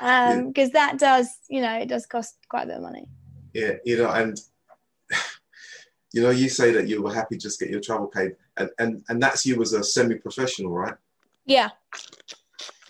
[0.00, 0.68] um, yeah.
[0.72, 3.06] that does, you know, it does cost quite a bit of money.
[3.52, 4.40] Yeah, you know, and
[6.12, 9.04] you know, you say that you were happy just get your travel paid, and and
[9.08, 10.94] and that's you as a semi-professional, right?
[11.44, 11.70] Yeah.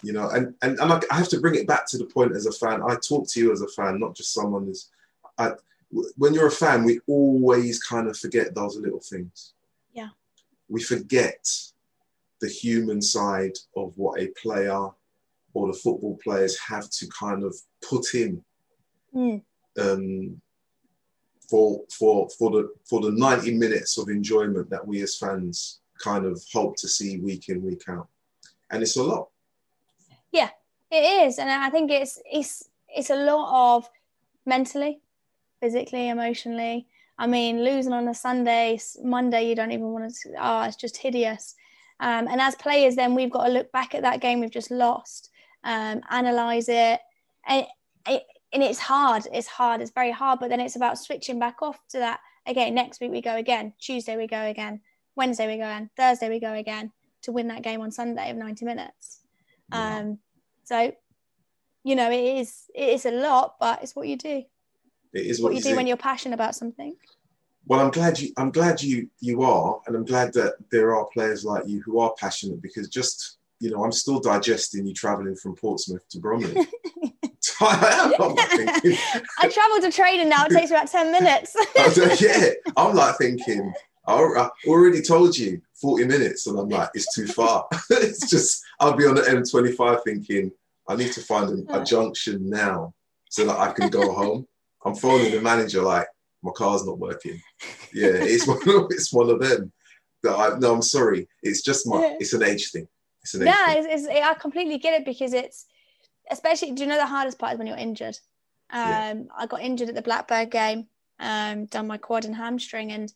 [0.02, 2.46] You know, and and, and I have to bring it back to the point as
[2.46, 2.82] a fan.
[2.82, 4.88] I talk to you as a fan, not just someone who's.
[5.36, 5.52] I,
[6.16, 9.54] when you're a fan, we always kind of forget those little things.
[9.92, 10.10] Yeah.
[10.68, 11.46] We forget
[12.40, 14.88] the human side of what a player
[15.52, 18.42] or the football players have to kind of put in.
[19.14, 19.42] Mm.
[19.78, 20.40] Um,
[21.50, 26.24] for for for the for the 90 minutes of enjoyment that we as fans kind
[26.24, 28.08] of hope to see week in week out
[28.70, 29.28] and it's a lot
[30.32, 30.50] yeah
[30.90, 33.90] it is and i think it's it's it's a lot of
[34.46, 35.00] mentally
[35.60, 36.86] physically emotionally
[37.20, 40.34] I mean, losing on a Sunday, Monday, you don't even want to.
[40.40, 41.54] Oh, it's just hideous.
[42.00, 44.70] Um, and as players, then we've got to look back at that game we've just
[44.70, 45.28] lost,
[45.62, 46.98] um, analyze it,
[47.46, 47.66] and
[48.06, 49.26] it, and it's hard.
[49.32, 49.80] It's hard.
[49.80, 50.40] It's very hard.
[50.40, 52.20] But then it's about switching back off to that.
[52.46, 52.74] again.
[52.74, 53.72] next week we go again.
[53.78, 54.80] Tuesday we go again.
[55.16, 55.90] Wednesday we go again.
[55.96, 59.20] Thursday we go again to win that game on Sunday of 90 minutes.
[59.72, 60.18] Um,
[60.64, 60.92] so,
[61.84, 64.42] you know, it is it is a lot, but it's what you do.
[65.12, 66.94] It is what, what you do when you're passionate about something.
[67.66, 71.06] Well, I'm glad you I'm glad you you are, and I'm glad that there are
[71.12, 75.36] players like you who are passionate because just you know, I'm still digesting you traveling
[75.36, 76.66] from Portsmouth to Bromley.
[77.62, 78.36] I am.
[79.38, 80.46] I travel to training now.
[80.46, 81.54] It takes about 10 minutes.
[82.22, 82.50] yeah.
[82.74, 83.70] I'm like thinking,
[84.06, 86.46] I already told you 40 minutes.
[86.46, 87.66] And I'm like, it's too far.
[87.90, 90.50] it's just, I'll be on the M25 thinking,
[90.88, 91.84] I need to find a, a hmm.
[91.84, 92.94] junction now
[93.28, 94.46] so that I can go home.
[94.86, 96.08] I'm phoning the manager like,
[96.42, 97.38] my car's not working.
[97.92, 99.70] Yeah, it's one of, it's one of them.
[100.22, 101.28] That I, no, I'm sorry.
[101.42, 102.88] It's just my, it's an age thing.
[103.22, 103.86] It's an age yeah, thing.
[103.90, 105.66] It's, it's, I completely get it because it's,
[106.30, 108.18] especially, do you know the hardest part is when you're injured?
[108.72, 109.14] Um, yeah.
[109.36, 110.86] I got injured at the Blackburn game,
[111.18, 113.12] um, done my quad and hamstring, and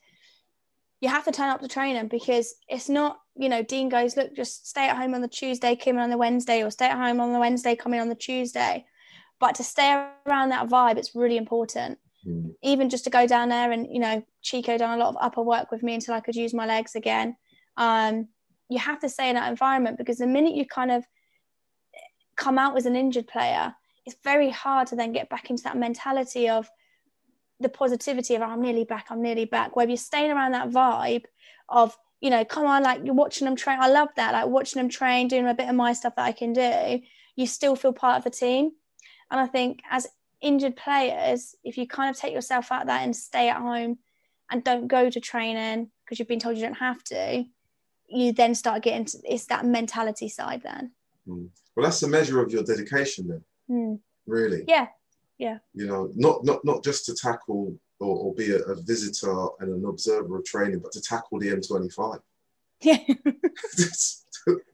[1.01, 4.35] you have to turn up to training because it's not, you know, Dean goes, look,
[4.35, 6.97] just stay at home on the Tuesday, come in on the Wednesday, or stay at
[6.97, 8.85] home on the Wednesday, come in on the Tuesday.
[9.39, 9.93] But to stay
[10.27, 11.99] around that vibe, it's really important.
[12.27, 12.55] Mm.
[12.63, 15.43] Even just to go down there and, you know, Chico done a lot of upper
[15.43, 17.37] work with me until I could use my legs again.
[17.77, 18.29] Um,
[18.71, 21.05] you have to stay in that environment because the minute you kind of
[22.37, 23.75] come out as an injured player,
[24.07, 26.69] it's very hard to then get back into that mentality of
[27.61, 29.77] the positivity of oh, I'm nearly back, I'm nearly back.
[29.77, 31.25] Where you're staying around that vibe
[31.69, 33.79] of, you know, come on, like you're watching them train.
[33.81, 36.33] I love that, like watching them train, doing a bit of my stuff that I
[36.33, 37.01] can do.
[37.37, 38.73] You still feel part of the team.
[39.31, 40.07] And I think as
[40.41, 43.99] injured players, if you kind of take yourself out that and stay at home
[44.51, 47.45] and don't go to training because you've been told you don't have to,
[48.09, 50.93] you then start getting it's that mentality side then.
[51.29, 51.49] Mm.
[51.75, 53.45] Well, that's the measure of your dedication then.
[53.71, 54.01] Mm.
[54.27, 54.65] Really?
[54.69, 54.89] Yeah.
[55.39, 55.59] Yeah.
[55.75, 59.73] You know, not not not just to tackle or, or be a, a, visitor and
[59.73, 62.21] an observer of training, but to tackle the M25.
[62.81, 62.99] Yeah.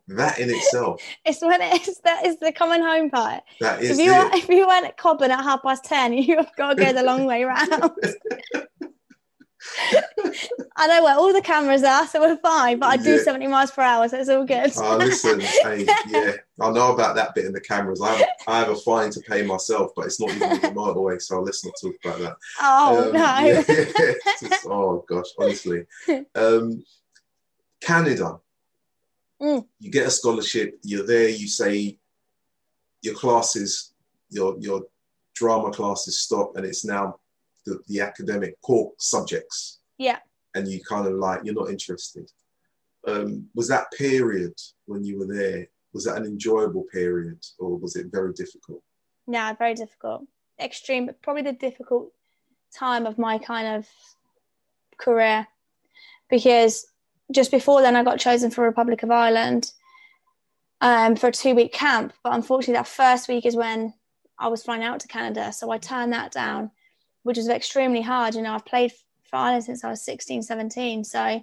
[0.09, 1.01] that in itself.
[1.25, 3.43] It's when it's that is the coming home part.
[3.61, 6.51] That is if you are, if you went at Cobham at half past ten, you've
[6.57, 7.71] got to go the long way round.
[10.77, 12.79] I know where all the cameras are, so we're fine.
[12.79, 13.23] But I do yeah.
[13.23, 14.73] 70 miles per hour, so it's all good.
[14.77, 18.01] Oh, listen, hey, yeah, I know about that bit in the cameras.
[18.01, 21.21] I have, I have a fine to pay myself, but it's not even a motorway,
[21.21, 22.37] so let's not talk about that.
[22.63, 23.39] Oh um, no!
[23.41, 23.63] Yeah,
[24.41, 25.85] just, oh gosh, honestly,
[26.35, 26.83] um,
[27.81, 28.41] Canada.
[29.41, 29.67] Mm.
[29.79, 30.79] You get a scholarship.
[30.83, 31.29] You're there.
[31.29, 31.99] You say
[33.03, 33.93] your classes,
[34.29, 34.83] your your
[35.35, 37.19] drama classes stop, and it's now
[37.71, 39.81] the, the academic core subjects.
[39.99, 40.19] Yeah.
[40.55, 42.31] And you kind of like, you're not interested.
[43.07, 44.53] Um, was that period
[44.87, 48.83] when you were there, was that an enjoyable period or was it very difficult?
[49.27, 50.27] No, very difficult.
[50.61, 52.13] Extreme, but probably the difficult
[52.75, 53.89] time of my kind of
[54.99, 55.47] career
[56.29, 56.87] because
[57.33, 59.73] just before then I got chosen for Republic of Ireland
[60.81, 62.13] um, for a two week camp.
[62.23, 63.95] But unfortunately, that first week is when
[64.39, 65.53] I was flying out to Canada.
[65.53, 66.71] So I turned that down
[67.23, 68.35] which was extremely hard.
[68.35, 68.93] You know, I've played
[69.25, 71.05] for Ireland since I was 16, 17.
[71.05, 71.43] So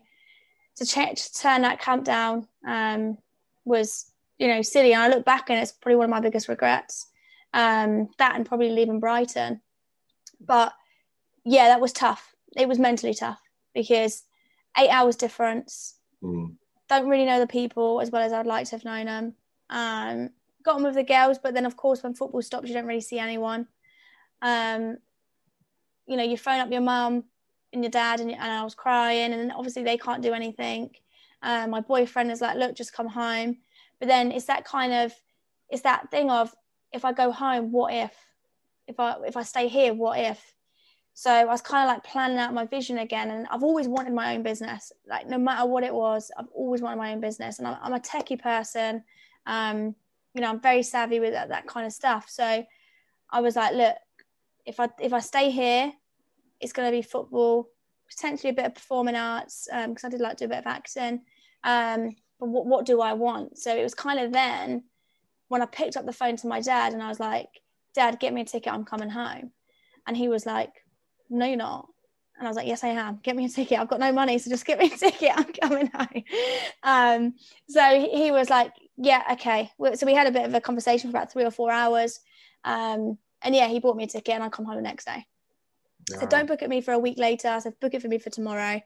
[0.78, 3.18] to, to turn that camp down um,
[3.66, 4.94] was, you know, silly.
[4.94, 7.08] And I look back and it's probably one of my biggest regrets.
[7.54, 9.62] Um, that and probably leaving Brighton.
[10.40, 10.74] But
[11.44, 12.36] yeah, that was tough.
[12.56, 13.40] It was mentally tough
[13.74, 14.24] because
[14.78, 15.96] eight hours difference.
[16.22, 16.56] Mm.
[16.90, 19.36] Don't really know the people as well as I'd like to have known them.
[19.70, 20.30] Um,
[20.64, 23.02] got on with the girls, but then of course when football stops, you don't really
[23.02, 23.68] see anyone.
[24.42, 24.98] Um,
[26.08, 27.26] you know, you phone up your mum
[27.74, 30.90] and your dad, and, and I was crying, and obviously they can't do anything.
[31.42, 33.58] Um, my boyfriend is like, look, just come home.
[34.00, 35.14] But then it's that kind of,
[35.70, 36.54] it's that thing of,
[36.94, 38.14] if I go home, what if?
[38.88, 40.54] If I if I stay here, what if?
[41.14, 44.14] So I was kind of like planning out my vision again, and I've always wanted
[44.14, 44.94] my own business.
[45.06, 47.94] Like no matter what it was, I've always wanted my own business, and I'm, I'm
[47.94, 49.04] a techie person.
[49.46, 49.96] Um,
[50.34, 52.28] you know, I'm very savvy with that, that kind of stuff.
[52.30, 52.64] So
[53.32, 53.96] I was like, look,
[54.68, 55.92] if I if I stay here,
[56.60, 57.70] it's going to be football,
[58.10, 60.68] potentially a bit of performing arts because um, I did like do a bit of
[60.68, 61.22] acting.
[61.64, 63.58] Um, but what, what do I want?
[63.58, 64.84] So it was kind of then
[65.48, 67.48] when I picked up the phone to my dad and I was like,
[67.96, 68.72] Dad, get me a ticket.
[68.72, 69.52] I'm coming home.
[70.06, 70.72] And he was like,
[71.30, 71.88] No, you're not.
[72.38, 73.20] And I was like, Yes, I am.
[73.24, 73.80] Get me a ticket.
[73.80, 75.32] I've got no money, so just get me a ticket.
[75.34, 76.24] I'm coming home.
[76.84, 77.36] Um,
[77.70, 79.72] so he was like, Yeah, okay.
[79.96, 82.20] So we had a bit of a conversation for about three or four hours.
[82.64, 85.26] Um, and yeah, he bought me a ticket and I come home the next day.
[86.10, 87.50] So don't book it me for a week later.
[87.50, 88.82] I said book it for me for tomorrow.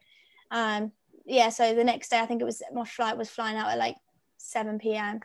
[0.49, 0.91] Um,
[1.25, 1.49] yeah.
[1.49, 3.95] So the next day, I think it was my flight was flying out at like
[4.37, 5.19] 7 p.m.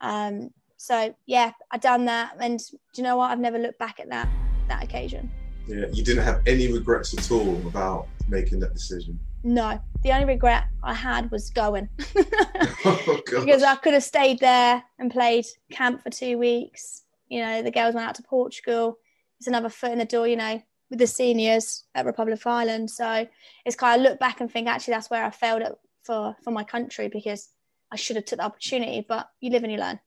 [0.00, 3.30] Um, so yeah, I done that, and do you know what?
[3.30, 4.28] I've never looked back at that
[4.68, 5.30] that occasion.
[5.66, 9.18] Yeah, you didn't have any regrets at all about making that decision.
[9.42, 14.82] No, the only regret I had was going oh, because I could have stayed there
[14.98, 17.03] and played camp for two weeks.
[17.28, 18.98] You know, the girls went out to Portugal.
[19.38, 20.26] It's another foot in the door.
[20.26, 22.90] You know, with the seniors at Republic of Ireland.
[22.90, 23.26] So
[23.64, 26.50] it's kind of look back and think actually that's where I failed at for for
[26.50, 27.48] my country because
[27.90, 29.04] I should have took the opportunity.
[29.06, 30.00] But you live and you learn.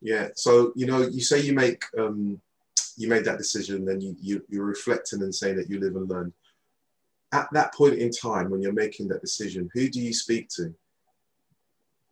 [0.00, 0.28] Yeah.
[0.34, 2.40] So you know, you say you make um,
[2.96, 6.08] you made that decision, then you, you you're reflecting and saying that you live and
[6.08, 6.32] learn
[7.34, 10.72] at that point in time when you're making that decision, who do you speak to?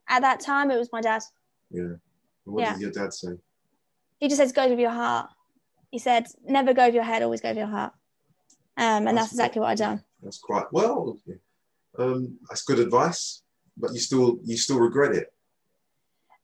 [0.08, 1.22] At that time, it was my dad.
[1.70, 1.94] Yeah.
[2.44, 2.72] what yeah.
[2.72, 3.34] did your dad say?
[4.22, 5.30] He just says, go with your heart.
[5.90, 7.92] He said, never go with your head, always go with your heart.
[8.76, 10.04] Um, and that's, that's exactly what I've done.
[10.22, 11.18] That's quite well.
[11.98, 13.42] Um, that's good advice,
[13.76, 15.32] but you still you still regret it.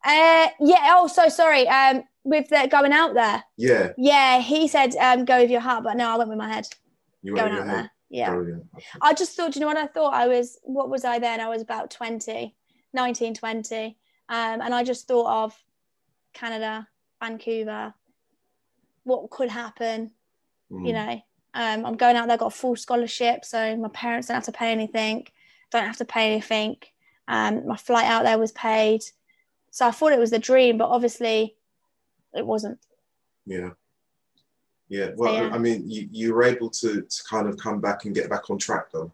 [0.05, 0.89] Uh, yeah.
[0.97, 1.69] Oh, so sorry.
[1.69, 3.45] Um, with the going out there.
[3.57, 3.93] Yeah.
[3.97, 4.41] Yeah.
[4.41, 6.67] He said, um, go with your heart, but no, I went with my head.
[7.23, 7.75] You going out head.
[7.77, 8.35] there yeah
[9.03, 11.49] i just thought you know what i thought i was what was i then i
[11.51, 12.57] was about 20
[12.95, 13.99] 19 20
[14.31, 15.55] um, and i just thought of
[16.33, 16.89] canada
[17.21, 17.95] vancouver
[19.05, 20.11] what could happen
[20.71, 20.87] mm.
[20.87, 21.21] you know
[21.55, 24.53] um, i'm going out there got a full scholarship so my parents don't have to
[24.53, 25.27] pay anything
[25.71, 26.77] don't have to pay anything
[27.29, 29.03] um, my flight out there was paid
[29.71, 31.57] so i thought it was the dream but obviously
[32.35, 32.79] it wasn't
[33.47, 33.71] yeah
[34.89, 35.55] yeah, well, so, yeah.
[35.55, 38.51] I mean, you, you were able to, to kind of come back and get back
[38.51, 39.13] on track though.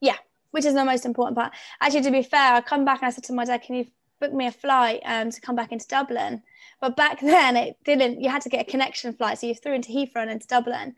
[0.00, 0.16] Yeah,
[0.52, 1.52] which is the most important part.
[1.80, 3.86] Actually, to be fair, I come back and I said to my dad, "Can you
[4.20, 6.42] book me a flight um, to come back into Dublin?"
[6.80, 8.20] But back then, it didn't.
[8.20, 10.94] You had to get a connection flight, so you threw into Heathrow and into Dublin.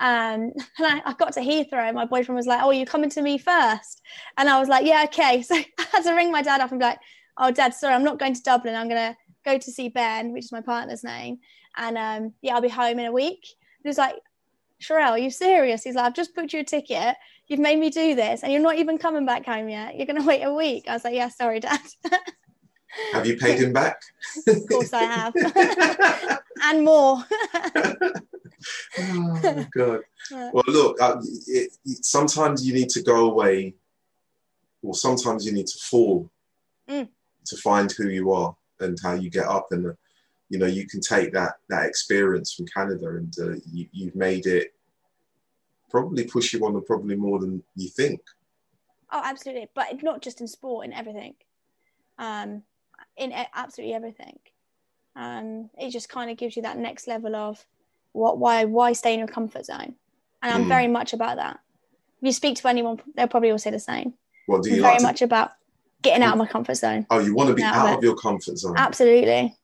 [0.00, 3.10] Um, and I, I, got to Heathrow, and my boyfriend was like, "Oh, you coming
[3.10, 4.02] to me first?
[4.36, 6.80] And I was like, "Yeah, okay." So I had to ring my dad up and
[6.80, 7.00] be like,
[7.36, 8.74] "Oh, Dad, sorry, I'm not going to Dublin.
[8.74, 11.38] I'm gonna go to see Ben, which is my partner's name,
[11.76, 13.46] and um, yeah, I'll be home in a week."
[13.82, 14.16] He was like,
[14.80, 15.82] Sherelle, are you serious?
[15.82, 17.16] He's like, I've just booked you a ticket.
[17.46, 19.96] You've made me do this, and you're not even coming back home yet.
[19.96, 20.84] You're going to wait a week.
[20.88, 21.80] I was like, Yeah, sorry, Dad.
[23.12, 24.02] Have you paid him back?
[24.46, 25.34] of course I have.
[26.64, 27.24] and more.
[28.98, 30.00] oh, God.
[30.30, 33.74] Well, look, uh, it, it, sometimes you need to go away,
[34.82, 36.30] or sometimes you need to fall
[36.88, 37.08] mm.
[37.46, 39.68] to find who you are and how you get up.
[39.70, 39.96] And
[40.48, 44.46] you know you can take that that experience from Canada and uh, you, you've made
[44.46, 44.72] it
[45.90, 48.20] probably push you on probably more than you think.
[49.10, 51.34] Oh, absolutely, but not just in sport, in everything,
[52.18, 52.62] um,
[53.18, 54.38] in absolutely everything.
[55.16, 57.64] Um, it just kind of gives you that next level of
[58.12, 59.94] what, why, why stay in your comfort zone,
[60.42, 60.68] and I'm mm.
[60.68, 61.60] very much about that.
[62.20, 64.14] If you speak to anyone, they'll probably all say the same.
[64.46, 65.06] What do you I'm like very to...
[65.06, 65.52] much about
[66.02, 67.06] getting out of my comfort zone.
[67.10, 68.74] Oh, you want to be out, out of, of your comfort zone?
[68.76, 69.56] Absolutely.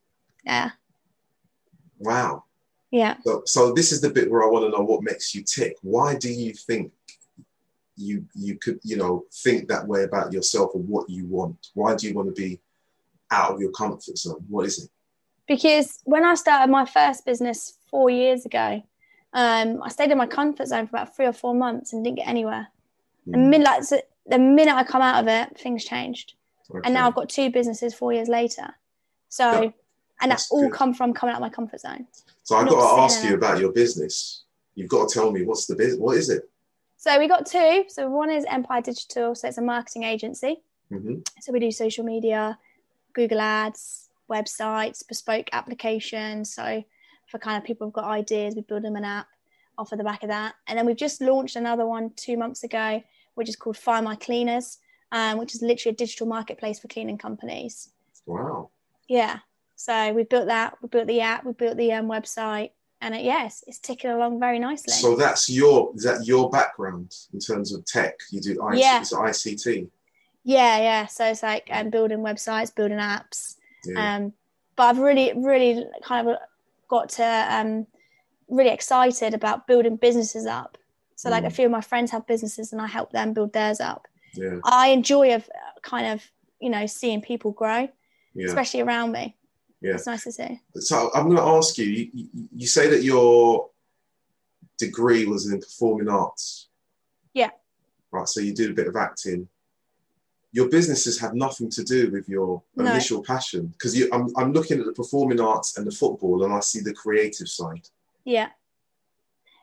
[0.44, 0.70] Yeah.
[1.98, 2.44] Wow.
[2.90, 3.16] Yeah.
[3.24, 5.76] So, so this is the bit where I want to know what makes you tick.
[5.82, 6.92] Why do you think
[7.96, 11.70] you you could you know think that way about yourself and what you want?
[11.74, 12.60] Why do you want to be
[13.34, 14.44] out of your comfort zone?
[14.48, 14.90] What is it?
[15.46, 18.82] Because when I started my first business four years ago,
[19.32, 22.18] um, I stayed in my comfort zone for about three or four months and didn't
[22.18, 22.68] get anywhere.
[23.28, 23.32] Mm.
[23.32, 26.34] The, minute, like, the minute I come out of it, things changed.
[26.70, 26.80] Okay.
[26.84, 28.74] And now I've got two businesses four years later.
[29.28, 29.72] So
[30.20, 32.06] and that's, all come from coming out of my comfort zone.
[32.44, 34.44] So I've got to ask you about your business.
[34.74, 35.98] You've got to tell me what's the business.
[35.98, 36.48] What is it?
[36.96, 37.84] So we got two.
[37.88, 39.34] So one is Empire Digital.
[39.34, 40.62] So it's a marketing agency.
[40.90, 41.16] Mm-hmm.
[41.40, 42.58] So we do social media,
[43.14, 46.54] Google Ads, websites, bespoke applications.
[46.54, 46.84] So
[47.28, 49.28] for kind of people who've got ideas, we build them an app
[49.78, 50.54] off of the back of that.
[50.66, 53.02] And then we've just launched another one two months ago,
[53.34, 54.78] which is called Find My Cleaners,
[55.12, 57.90] um, which is literally a digital marketplace for cleaning companies.
[58.26, 58.70] Wow.
[59.08, 59.38] Yeah.
[59.76, 63.22] So we built that, we built the app, we built the um, website, and it,
[63.22, 64.94] yes, it's ticking along very nicely.
[64.94, 68.14] So that's your is that your background in terms of tech?
[68.30, 69.02] You do IC, yeah.
[69.02, 69.88] ICT.
[70.44, 71.06] Yeah, yeah.
[71.06, 73.56] So it's like um, building websites, building apps.
[73.86, 74.16] Yeah.
[74.16, 74.32] Um,
[74.76, 76.36] but I've really, really kind of
[76.88, 77.86] got to um,
[78.48, 80.78] really excited about building businesses up.
[81.16, 81.48] So like mm.
[81.48, 84.06] a few of my friends have businesses, and I help them build theirs up.
[84.34, 84.58] Yeah.
[84.64, 85.48] I enjoy of
[85.82, 86.22] kind of
[86.60, 87.88] you know seeing people grow,
[88.34, 88.46] yeah.
[88.46, 89.36] especially around me.
[89.80, 90.60] Yeah, it's nice to see.
[90.76, 92.28] So I'm going to ask you, you.
[92.54, 93.70] You say that your
[94.78, 96.68] degree was in performing arts.
[97.32, 97.50] Yeah.
[98.10, 98.28] Right.
[98.28, 99.48] So you did a bit of acting.
[100.54, 102.90] Your businesses have nothing to do with your no.
[102.90, 106.60] initial passion because I'm, I'm looking at the performing arts and the football and I
[106.60, 107.88] see the creative side.
[108.24, 108.50] Yeah.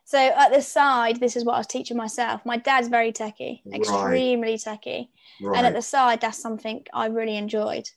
[0.03, 2.45] So at the side, this is what I was teaching myself.
[2.45, 3.79] My dad's very techie, Right.
[3.79, 5.07] extremely techie,
[5.41, 5.57] Right.
[5.57, 7.89] and at the side, that's something I really enjoyed.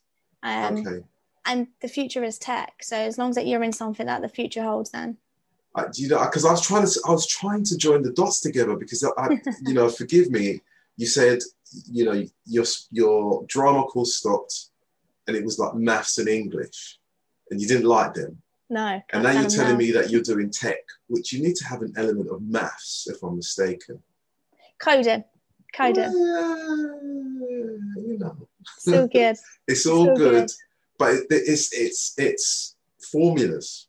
[0.45, 1.05] Um, okay.
[1.47, 2.85] And the future is tech.
[2.85, 5.19] So as long as that you're in something that the future holds, then
[5.75, 8.41] I, you know, because I was trying to, I was trying to join the dots
[8.41, 10.61] together because I, I you know, forgive me.
[10.97, 11.41] You said,
[11.91, 14.67] you know, your your drama course stopped,
[15.27, 16.99] and it was like maths and English,
[17.51, 18.41] and you didn't like them.
[18.71, 19.01] no.
[19.13, 21.93] And now you're telling me that you're doing tech, which you need to have an
[21.97, 24.03] element of maths, if I'm mistaken.
[24.79, 25.25] coding,
[25.77, 27.01] coding, Well,
[28.09, 28.37] you know,
[28.79, 29.37] still good.
[29.67, 30.51] it's all So good, good.
[30.99, 32.77] but it, it's it's it's
[33.13, 33.89] formulas.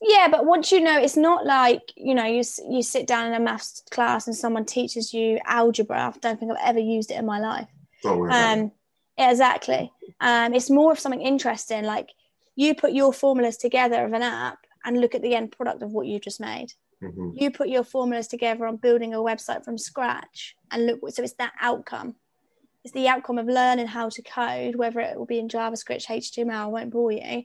[0.00, 3.34] Yeah, but once you know, it's not like you know you you sit down in
[3.34, 6.12] a maths class and someone teaches you algebra.
[6.14, 7.68] I don't think I've ever used it in my life.
[8.02, 8.60] Don't worry about it.
[8.60, 8.72] Um,
[9.16, 9.92] yeah, exactly.
[10.20, 11.84] Um, it's more of something interesting.
[11.84, 12.10] Like
[12.56, 15.92] you put your formulas together of an app and look at the end product of
[15.92, 16.72] what you just made.
[17.02, 17.32] Mhm.
[17.40, 21.00] You put your formulas together on building a website from scratch and look.
[21.10, 22.16] So it's that outcome.
[22.84, 26.64] It's the outcome of learning how to code, whether it will be in JavaScript, HTML.
[26.64, 27.44] I won't bore you,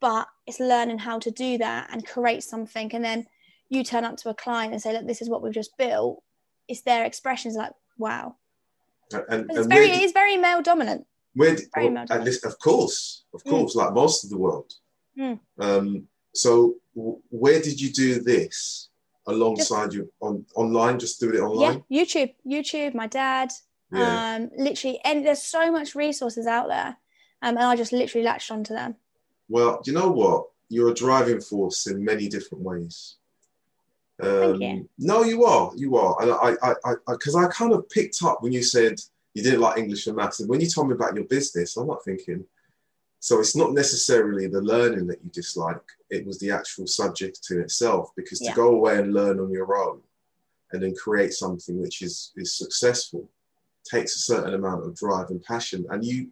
[0.00, 2.94] but it's learning how to do that and create something.
[2.94, 3.26] And then
[3.68, 6.22] you turn up to a client and say, "Look, this is what we've just built."
[6.68, 8.36] It's their expressions like, "Wow."
[9.12, 11.06] And, It's and very, it's very male dominant.
[11.34, 12.10] where did- very well, much.
[12.10, 13.50] at least, of course, of Mm.
[13.50, 14.72] course, like most of the world.
[15.18, 15.38] Mm.
[15.58, 18.88] Um, so, w- where did you do this
[19.26, 20.98] alongside you on online?
[20.98, 21.84] Just do it online.
[21.88, 22.94] Yeah, YouTube, YouTube.
[22.94, 23.52] My dad,
[23.92, 24.36] Yeah.
[24.36, 26.96] um, literally, and there's so much resources out there,
[27.42, 28.96] um, and I just literally latched onto them.
[29.48, 30.46] Well, you know what?
[30.68, 33.16] You're a driving force in many different ways.
[34.20, 34.88] Um, you.
[34.98, 35.72] No, you are.
[35.76, 36.22] You are.
[36.22, 38.98] And I, I, I, because I, kind of picked up when you said
[39.34, 41.86] you didn't like English and maths, and when you told me about your business, I'm
[41.86, 42.44] not thinking.
[43.20, 47.60] So it's not necessarily the learning that you dislike; it was the actual subject in
[47.60, 48.10] itself.
[48.16, 50.00] Because to go away and learn on your own,
[50.72, 53.28] and then create something which is is successful,
[53.84, 55.84] takes a certain amount of drive and passion.
[55.90, 56.30] And you,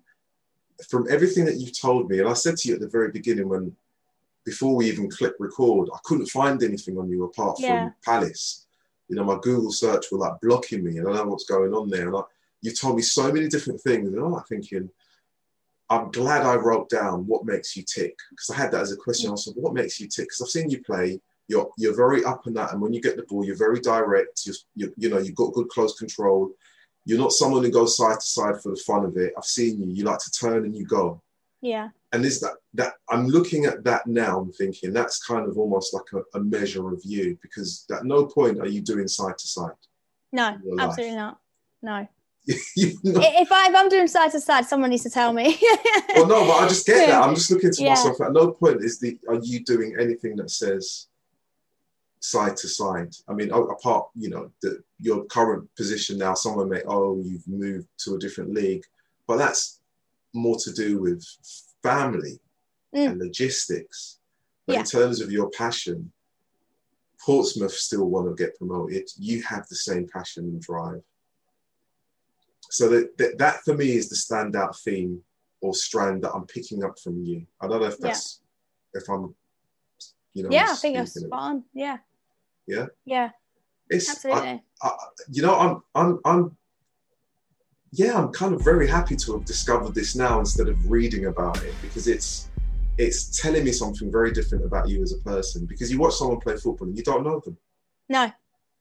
[0.88, 3.48] from everything that you've told me, and I said to you at the very beginning
[3.48, 3.74] when,
[4.44, 7.84] before we even click record, I couldn't find anything on you apart Yeah.
[7.84, 8.66] from Palace.
[9.08, 11.74] You know, my Google search were like blocking me, and I don't know what's going
[11.74, 12.08] on there.
[12.08, 12.22] And I,
[12.62, 14.90] you told me so many different things, and I'm like thinking,
[15.90, 18.96] I'm glad I wrote down what makes you tick because I had that as a
[18.96, 19.30] question.
[19.30, 19.38] I mm.
[19.38, 20.26] said, what makes you tick?
[20.26, 21.20] Because I've seen you play.
[21.46, 24.46] You're you're very up and that, and when you get the ball, you're very direct.
[24.46, 26.50] You're, you you know you've got good close control.
[27.06, 29.32] You're not someone who goes side to side for the fun of it.
[29.36, 29.88] I've seen you.
[29.92, 31.20] You like to turn and you go.
[31.60, 34.38] Yeah, And is that that I'm looking at that now?
[34.40, 38.26] I'm thinking that's kind of almost like a, a measure of you because at no
[38.26, 39.70] point are you doing side to side.
[40.30, 40.88] no, life.
[40.88, 41.38] absolutely not.
[41.82, 42.06] No,
[42.46, 45.58] if, I, if I'm doing side to side, someone needs to tell me.
[46.14, 47.22] well, no, but I just get that.
[47.22, 47.90] I'm just looking to Yeah.
[47.90, 48.20] myself.
[48.20, 51.06] At no point is the are you doing anything that says
[52.24, 53.12] side to side.
[53.28, 56.32] I mean, apart, you know, the, your current position now.
[56.34, 58.82] Someone may, oh, you've moved to a different league,
[59.26, 59.80] but that's
[60.32, 61.22] more to do with
[61.82, 62.40] family
[62.94, 63.10] Mm.
[63.10, 64.20] and logistics.
[64.66, 64.78] But Yeah.
[64.80, 66.12] in terms of your passion,
[67.20, 69.10] Portsmouth still want to get promoted.
[69.18, 71.02] You have the same passion and drive.
[72.70, 75.22] So that, that, that for me is the standout theme
[75.60, 77.46] or strand that I'm picking up from you.
[77.60, 78.06] I don't know if Yeah.
[78.08, 78.40] that's
[78.94, 79.34] if I'm,
[80.34, 81.08] you know, yeah, I think it.
[81.08, 81.64] spot on.
[81.74, 81.98] Yeah.
[82.66, 82.86] Yeah?
[83.04, 83.30] Yeah,
[83.90, 84.62] It's absolutely.
[84.82, 84.90] I,
[85.30, 86.56] you know, I'm, I'm, I'm,
[87.92, 91.62] yeah, I'm kind of very happy to have discovered this now instead of reading about
[91.62, 92.50] it because it's,
[92.98, 95.66] it's telling me something very different about you as a person.
[95.66, 97.56] Because you watch someone play football and you don't know them.
[98.08, 98.30] no,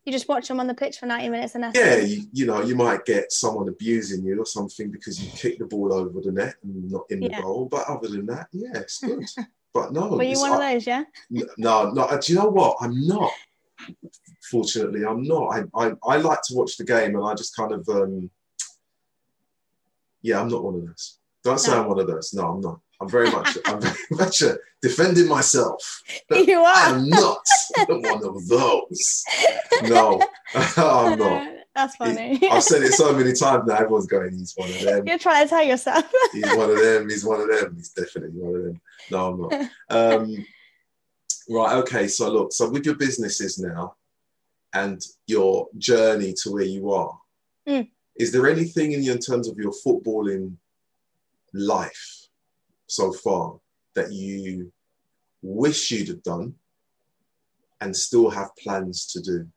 [0.06, 2.10] you just watch them on the pitch for 90 minutes and that's Yeah, it.
[2.10, 5.66] you, you know, you might get someone abusing you or something because you kick the
[5.66, 7.68] ball over the net and not in the goal.
[7.72, 9.26] But other than that, yeah, it's good.
[9.74, 10.86] But no, Were you one of those?
[10.86, 11.04] Yeah.
[11.58, 12.04] no, no.
[12.04, 12.78] uh, Do you know what?
[12.80, 13.32] I'm not.
[14.50, 15.48] Fortunately, I'm not.
[15.48, 18.30] I, I, I like to watch the game, and I just kind of, um,
[20.22, 21.20] yeah, I'm not one of those.
[21.44, 22.34] Don't say I'm one of those.
[22.34, 22.80] No, I'm not.
[23.02, 26.02] I'm very much, I'm very much uh, defending myself.
[26.30, 26.74] you are.
[26.76, 27.46] I'm not
[27.88, 29.24] one of those.
[29.84, 30.22] No,
[30.56, 31.50] I'm not.
[31.76, 32.40] That's funny.
[32.50, 33.76] I've said it so many times now.
[33.76, 35.08] Everyone's going, he's one of them.
[35.08, 36.06] You're trying to tell yourself.
[36.32, 37.10] He's one of them.
[37.10, 37.76] He's one of them.
[37.76, 38.82] He's definitely one of them.
[39.10, 39.70] No, I'm not.
[39.90, 40.46] Um,
[41.50, 41.76] right.
[41.78, 42.08] Okay.
[42.08, 42.54] So look.
[42.54, 43.96] So with your businesses now,
[44.74, 47.18] and your journey to where you are,
[47.68, 47.90] Mm.
[48.16, 50.58] is there anything in you in terms of your footballing
[51.54, 52.28] life
[52.88, 53.60] so far
[53.94, 54.72] that you
[55.42, 56.56] wish you'd have done,
[57.80, 59.48] and still have plans to do?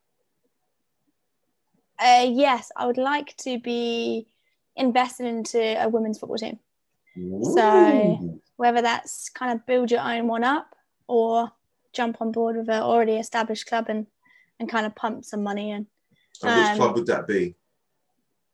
[1.98, 4.28] Uh, yes, I would like to be
[4.76, 6.58] invested into a women's football team.
[7.54, 10.74] So- Whether that's kind of build your own one up
[11.08, 11.50] or
[11.96, 14.06] jump on board with an already established club and
[14.58, 15.86] and kind of pump some money in.
[16.42, 17.54] And which Um, club would that be?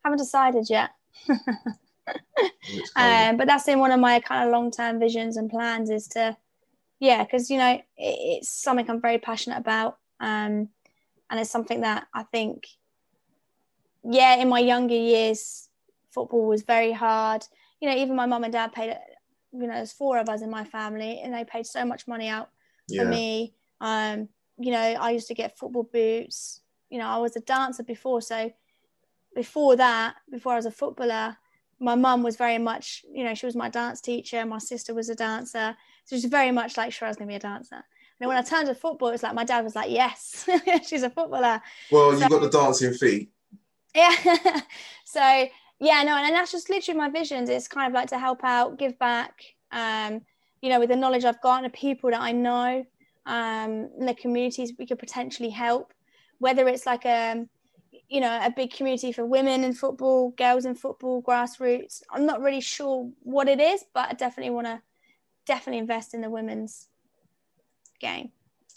[0.05, 0.90] Haven't decided yet.
[2.97, 6.36] um, but that's in one of my kind of long-term visions and plans is to
[6.99, 10.68] yeah because you know it, it's something i'm very passionate about um,
[11.30, 12.66] and it's something that i think
[14.05, 15.68] yeah in my younger years
[16.11, 17.45] football was very hard
[17.80, 18.97] you know even my mum and dad paid
[19.53, 22.28] you know there's four of us in my family and they paid so much money
[22.28, 22.49] out
[22.89, 23.03] yeah.
[23.03, 24.28] for me um,
[24.59, 26.61] you know i used to get football boots
[26.91, 28.53] you know i was a dancer before so
[29.35, 31.37] before that before i was a footballer
[31.83, 34.47] my mum was very much, you know, she was my dance teacher.
[34.47, 35.76] My sister was a dancer.
[36.05, 37.83] So she's very much like, sure, I was going to be a dancer.
[38.20, 40.49] And when I turned to football, it was like my dad was like, yes,
[40.87, 41.61] she's a footballer.
[41.91, 43.33] Well, So- you've got the dancing feet.
[43.95, 44.14] Yeah.
[45.05, 45.49] so
[45.80, 47.49] yeah, no, and that's just literally my visions.
[47.49, 49.43] It's kind of like to help out, give back.
[49.72, 50.22] Um,
[50.62, 52.86] you know, with the knowledge I've got and the people that I know,
[53.26, 55.92] um, in the communities we could potentially help,
[56.38, 57.44] whether it's like a,
[58.08, 62.02] you know, a big community for women in football, girls in football, grassroots.
[62.10, 64.80] I'm not really sure what it is, but I definitely want to
[65.46, 66.88] definitely invest in the women's
[68.00, 68.30] game.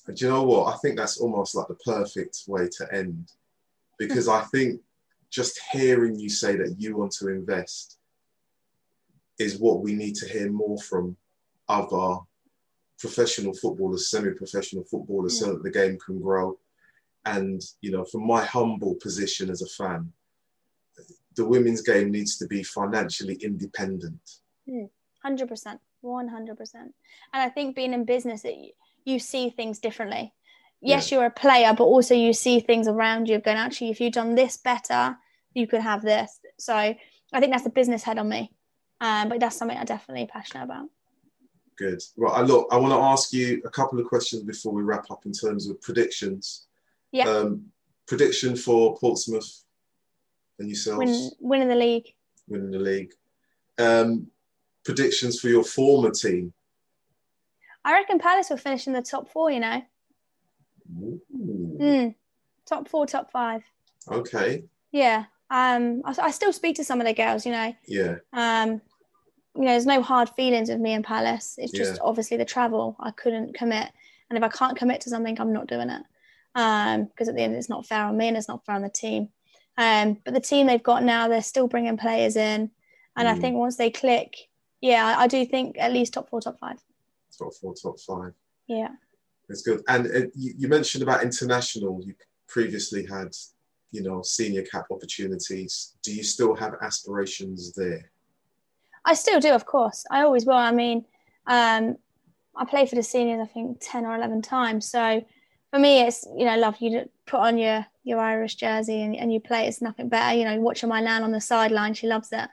[0.07, 0.73] And do you know what?
[0.73, 3.31] I think that's almost like the perfect way to end
[3.97, 4.81] because I think
[5.29, 7.97] just hearing you say that you want to invest
[9.37, 11.17] is what we need to hear more from
[11.67, 12.19] other
[12.99, 16.57] professional footballers, semi professional footballers, so that the game can grow.
[17.25, 20.11] And, you know, from my humble position as a fan,
[21.35, 24.19] the women's game needs to be financially independent.
[25.25, 25.79] 100%.
[26.03, 26.75] 100%.
[26.75, 26.93] And
[27.33, 30.33] I think being in business, it, you see things differently.
[30.81, 34.13] Yes, you're a player, but also you see things around you going, actually, if you've
[34.13, 35.17] done this better,
[35.55, 36.39] you could have this.
[36.59, 36.95] So I
[37.39, 38.51] think that's the business head on me.
[39.01, 40.87] Um, but that's something I'm definitely passionate about.
[41.77, 42.01] Good.
[42.15, 45.11] Well, I look, I want to ask you a couple of questions before we wrap
[45.11, 46.67] up in terms of predictions.
[47.11, 47.27] Yeah.
[47.27, 47.65] Um,
[48.07, 49.63] prediction for Portsmouth
[50.59, 52.13] and yourselves Win, winning the league.
[52.47, 53.13] winning the league.
[53.77, 54.27] Um,
[54.85, 56.53] predictions for your former team.
[57.83, 59.81] I reckon Palace will finish in the top four, you know.
[60.91, 62.15] Mm,
[62.65, 63.63] top four, top five.
[64.09, 64.63] Okay.
[64.91, 65.25] Yeah.
[65.49, 67.75] Um, I, I still speak to some of the girls, you know.
[67.87, 68.15] Yeah.
[68.33, 68.81] Um,
[69.55, 71.55] you know, there's no hard feelings with me and Palace.
[71.57, 71.99] It's just Yeah.
[72.03, 72.95] obviously the travel.
[72.99, 73.89] I couldn't commit,
[74.29, 76.03] and if I can't commit to something, I'm not doing it.
[76.55, 78.81] Um, because at the end, it's not fair on me and it's not fair on
[78.81, 79.29] the team.
[79.77, 82.71] Um, but the team they've got now, they're still bringing players in,
[83.15, 83.41] and I Mm.
[83.41, 84.35] think once they click,
[84.81, 86.77] yeah, I, I do think at least top four, top five.
[87.37, 88.33] Top four, top five.
[88.67, 88.89] Yeah.
[89.49, 89.83] it's good.
[89.87, 92.01] And uh, you, you mentioned about international.
[92.03, 92.15] You
[92.47, 93.35] previously had,
[93.91, 95.95] you know, senior cap opportunities.
[96.01, 98.09] Do you still have aspirations there?
[99.05, 100.05] I still do, of course.
[100.09, 100.53] I always will.
[100.53, 101.05] I mean,
[101.47, 101.97] um,
[102.55, 104.89] I play for the seniors, I think, 10 or 11 times.
[104.89, 105.23] So
[105.71, 109.31] for me, it's, you know, love you put on your, your Irish jersey and, and
[109.31, 109.67] you play.
[109.67, 110.35] It's nothing better.
[110.35, 112.49] You know, watching my nan on the sideline, she loves it.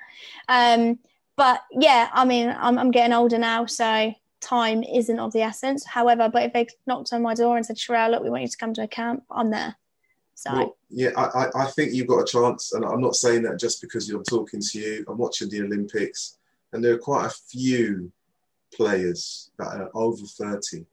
[0.49, 0.99] Um,
[1.37, 3.67] but yeah, I mean, I'm, I'm getting older now.
[3.67, 5.87] So time isn't of the essence.
[5.87, 8.49] However, but if they knocked on my door and said, Sherelle, look, we want you
[8.49, 9.77] to come to a camp, I'm there.
[10.35, 13.61] So Well, yeah, I, I think you've got a chance, and I'm not saying that
[13.61, 15.05] just because you're talking to you.
[15.09, 16.39] I'm watching the Olympics,
[16.73, 18.11] and there are quite a few
[18.75, 20.87] players that are over 30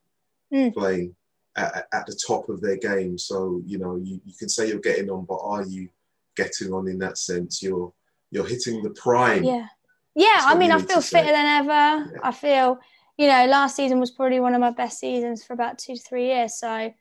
[0.52, 0.74] Mm.
[0.74, 1.16] playing
[1.56, 3.20] at, at- the top of their game.
[3.20, 5.90] So you know, you, you can say you're getting on, but are you
[6.36, 7.62] getting on in that sense?
[7.62, 7.94] You're
[8.32, 9.44] you're hitting the prime.
[9.44, 9.68] Yeah.
[10.16, 11.20] Yeah, I mean, I feel say.
[11.20, 12.12] fitter than ever.
[12.12, 12.20] Yeah.
[12.24, 12.80] I feel,
[13.18, 16.02] you know, last season was probably one of my best seasons for about two to
[16.02, 16.56] three years.
[16.56, 16.92] So,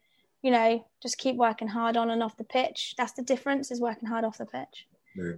[0.43, 2.95] you know, just keep working hard on and off the pitch.
[2.99, 4.87] That's the difference is working hard off the pitch.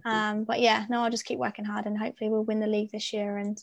[0.05, 2.91] Um, but yeah, no, I'll just keep working hard and hopefully we'll win the league
[2.93, 3.63] this year and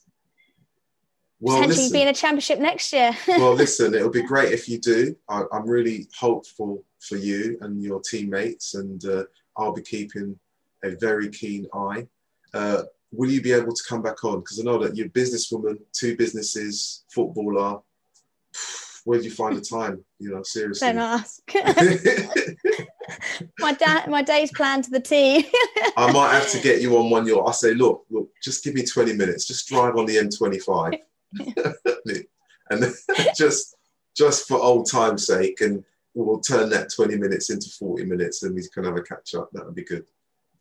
[1.40, 3.16] well, potentially listen, be in a championship next year.
[3.28, 5.16] well, listen, it'll be great if you do.
[5.30, 9.24] I, I'm really hopeful for you and your teammates, and uh,
[9.56, 10.38] I'll be keeping
[10.84, 12.08] a very keen eye.
[12.54, 14.40] Uh, will you be able to come back on?
[14.40, 17.82] Because I know that you're a businesswoman, two businesses, footballer.
[19.04, 20.04] Where do you find the time?
[20.20, 20.88] You know, seriously.
[20.88, 21.42] Don't ask.
[23.60, 25.50] my dad, my day's planned to the T.
[25.98, 27.42] I might have to get you on one year.
[27.46, 29.46] I say, look, look, just give me 20 minutes.
[29.46, 31.00] Just drive on the M25.
[32.70, 32.94] and
[33.36, 33.76] just
[34.16, 35.84] just for old time's sake, and
[36.14, 39.50] we'll turn that 20 minutes into 40 minutes and we can have a catch up.
[39.54, 40.06] That would be good.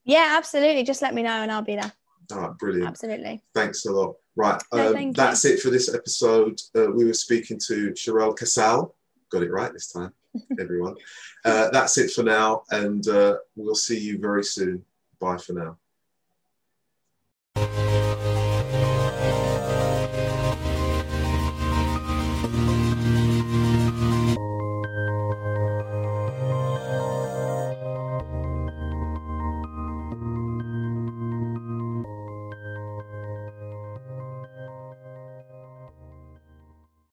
[0.04, 0.82] yeah, absolutely.
[0.82, 1.92] Just let me know and I'll be there.
[2.32, 2.88] All right, brilliant.
[2.88, 3.42] Absolutely.
[3.54, 4.16] Thanks a lot.
[4.34, 5.22] Right, No, um, thank you.
[5.22, 6.60] that's it for this episode.
[6.76, 8.94] Uh, we were speaking to Sherelle Casal.
[9.30, 10.12] Got it right this time,
[10.60, 10.96] everyone.
[11.44, 14.84] Uh, that's it for now, and uh, we'll see you very soon.
[15.20, 15.78] Bye for now.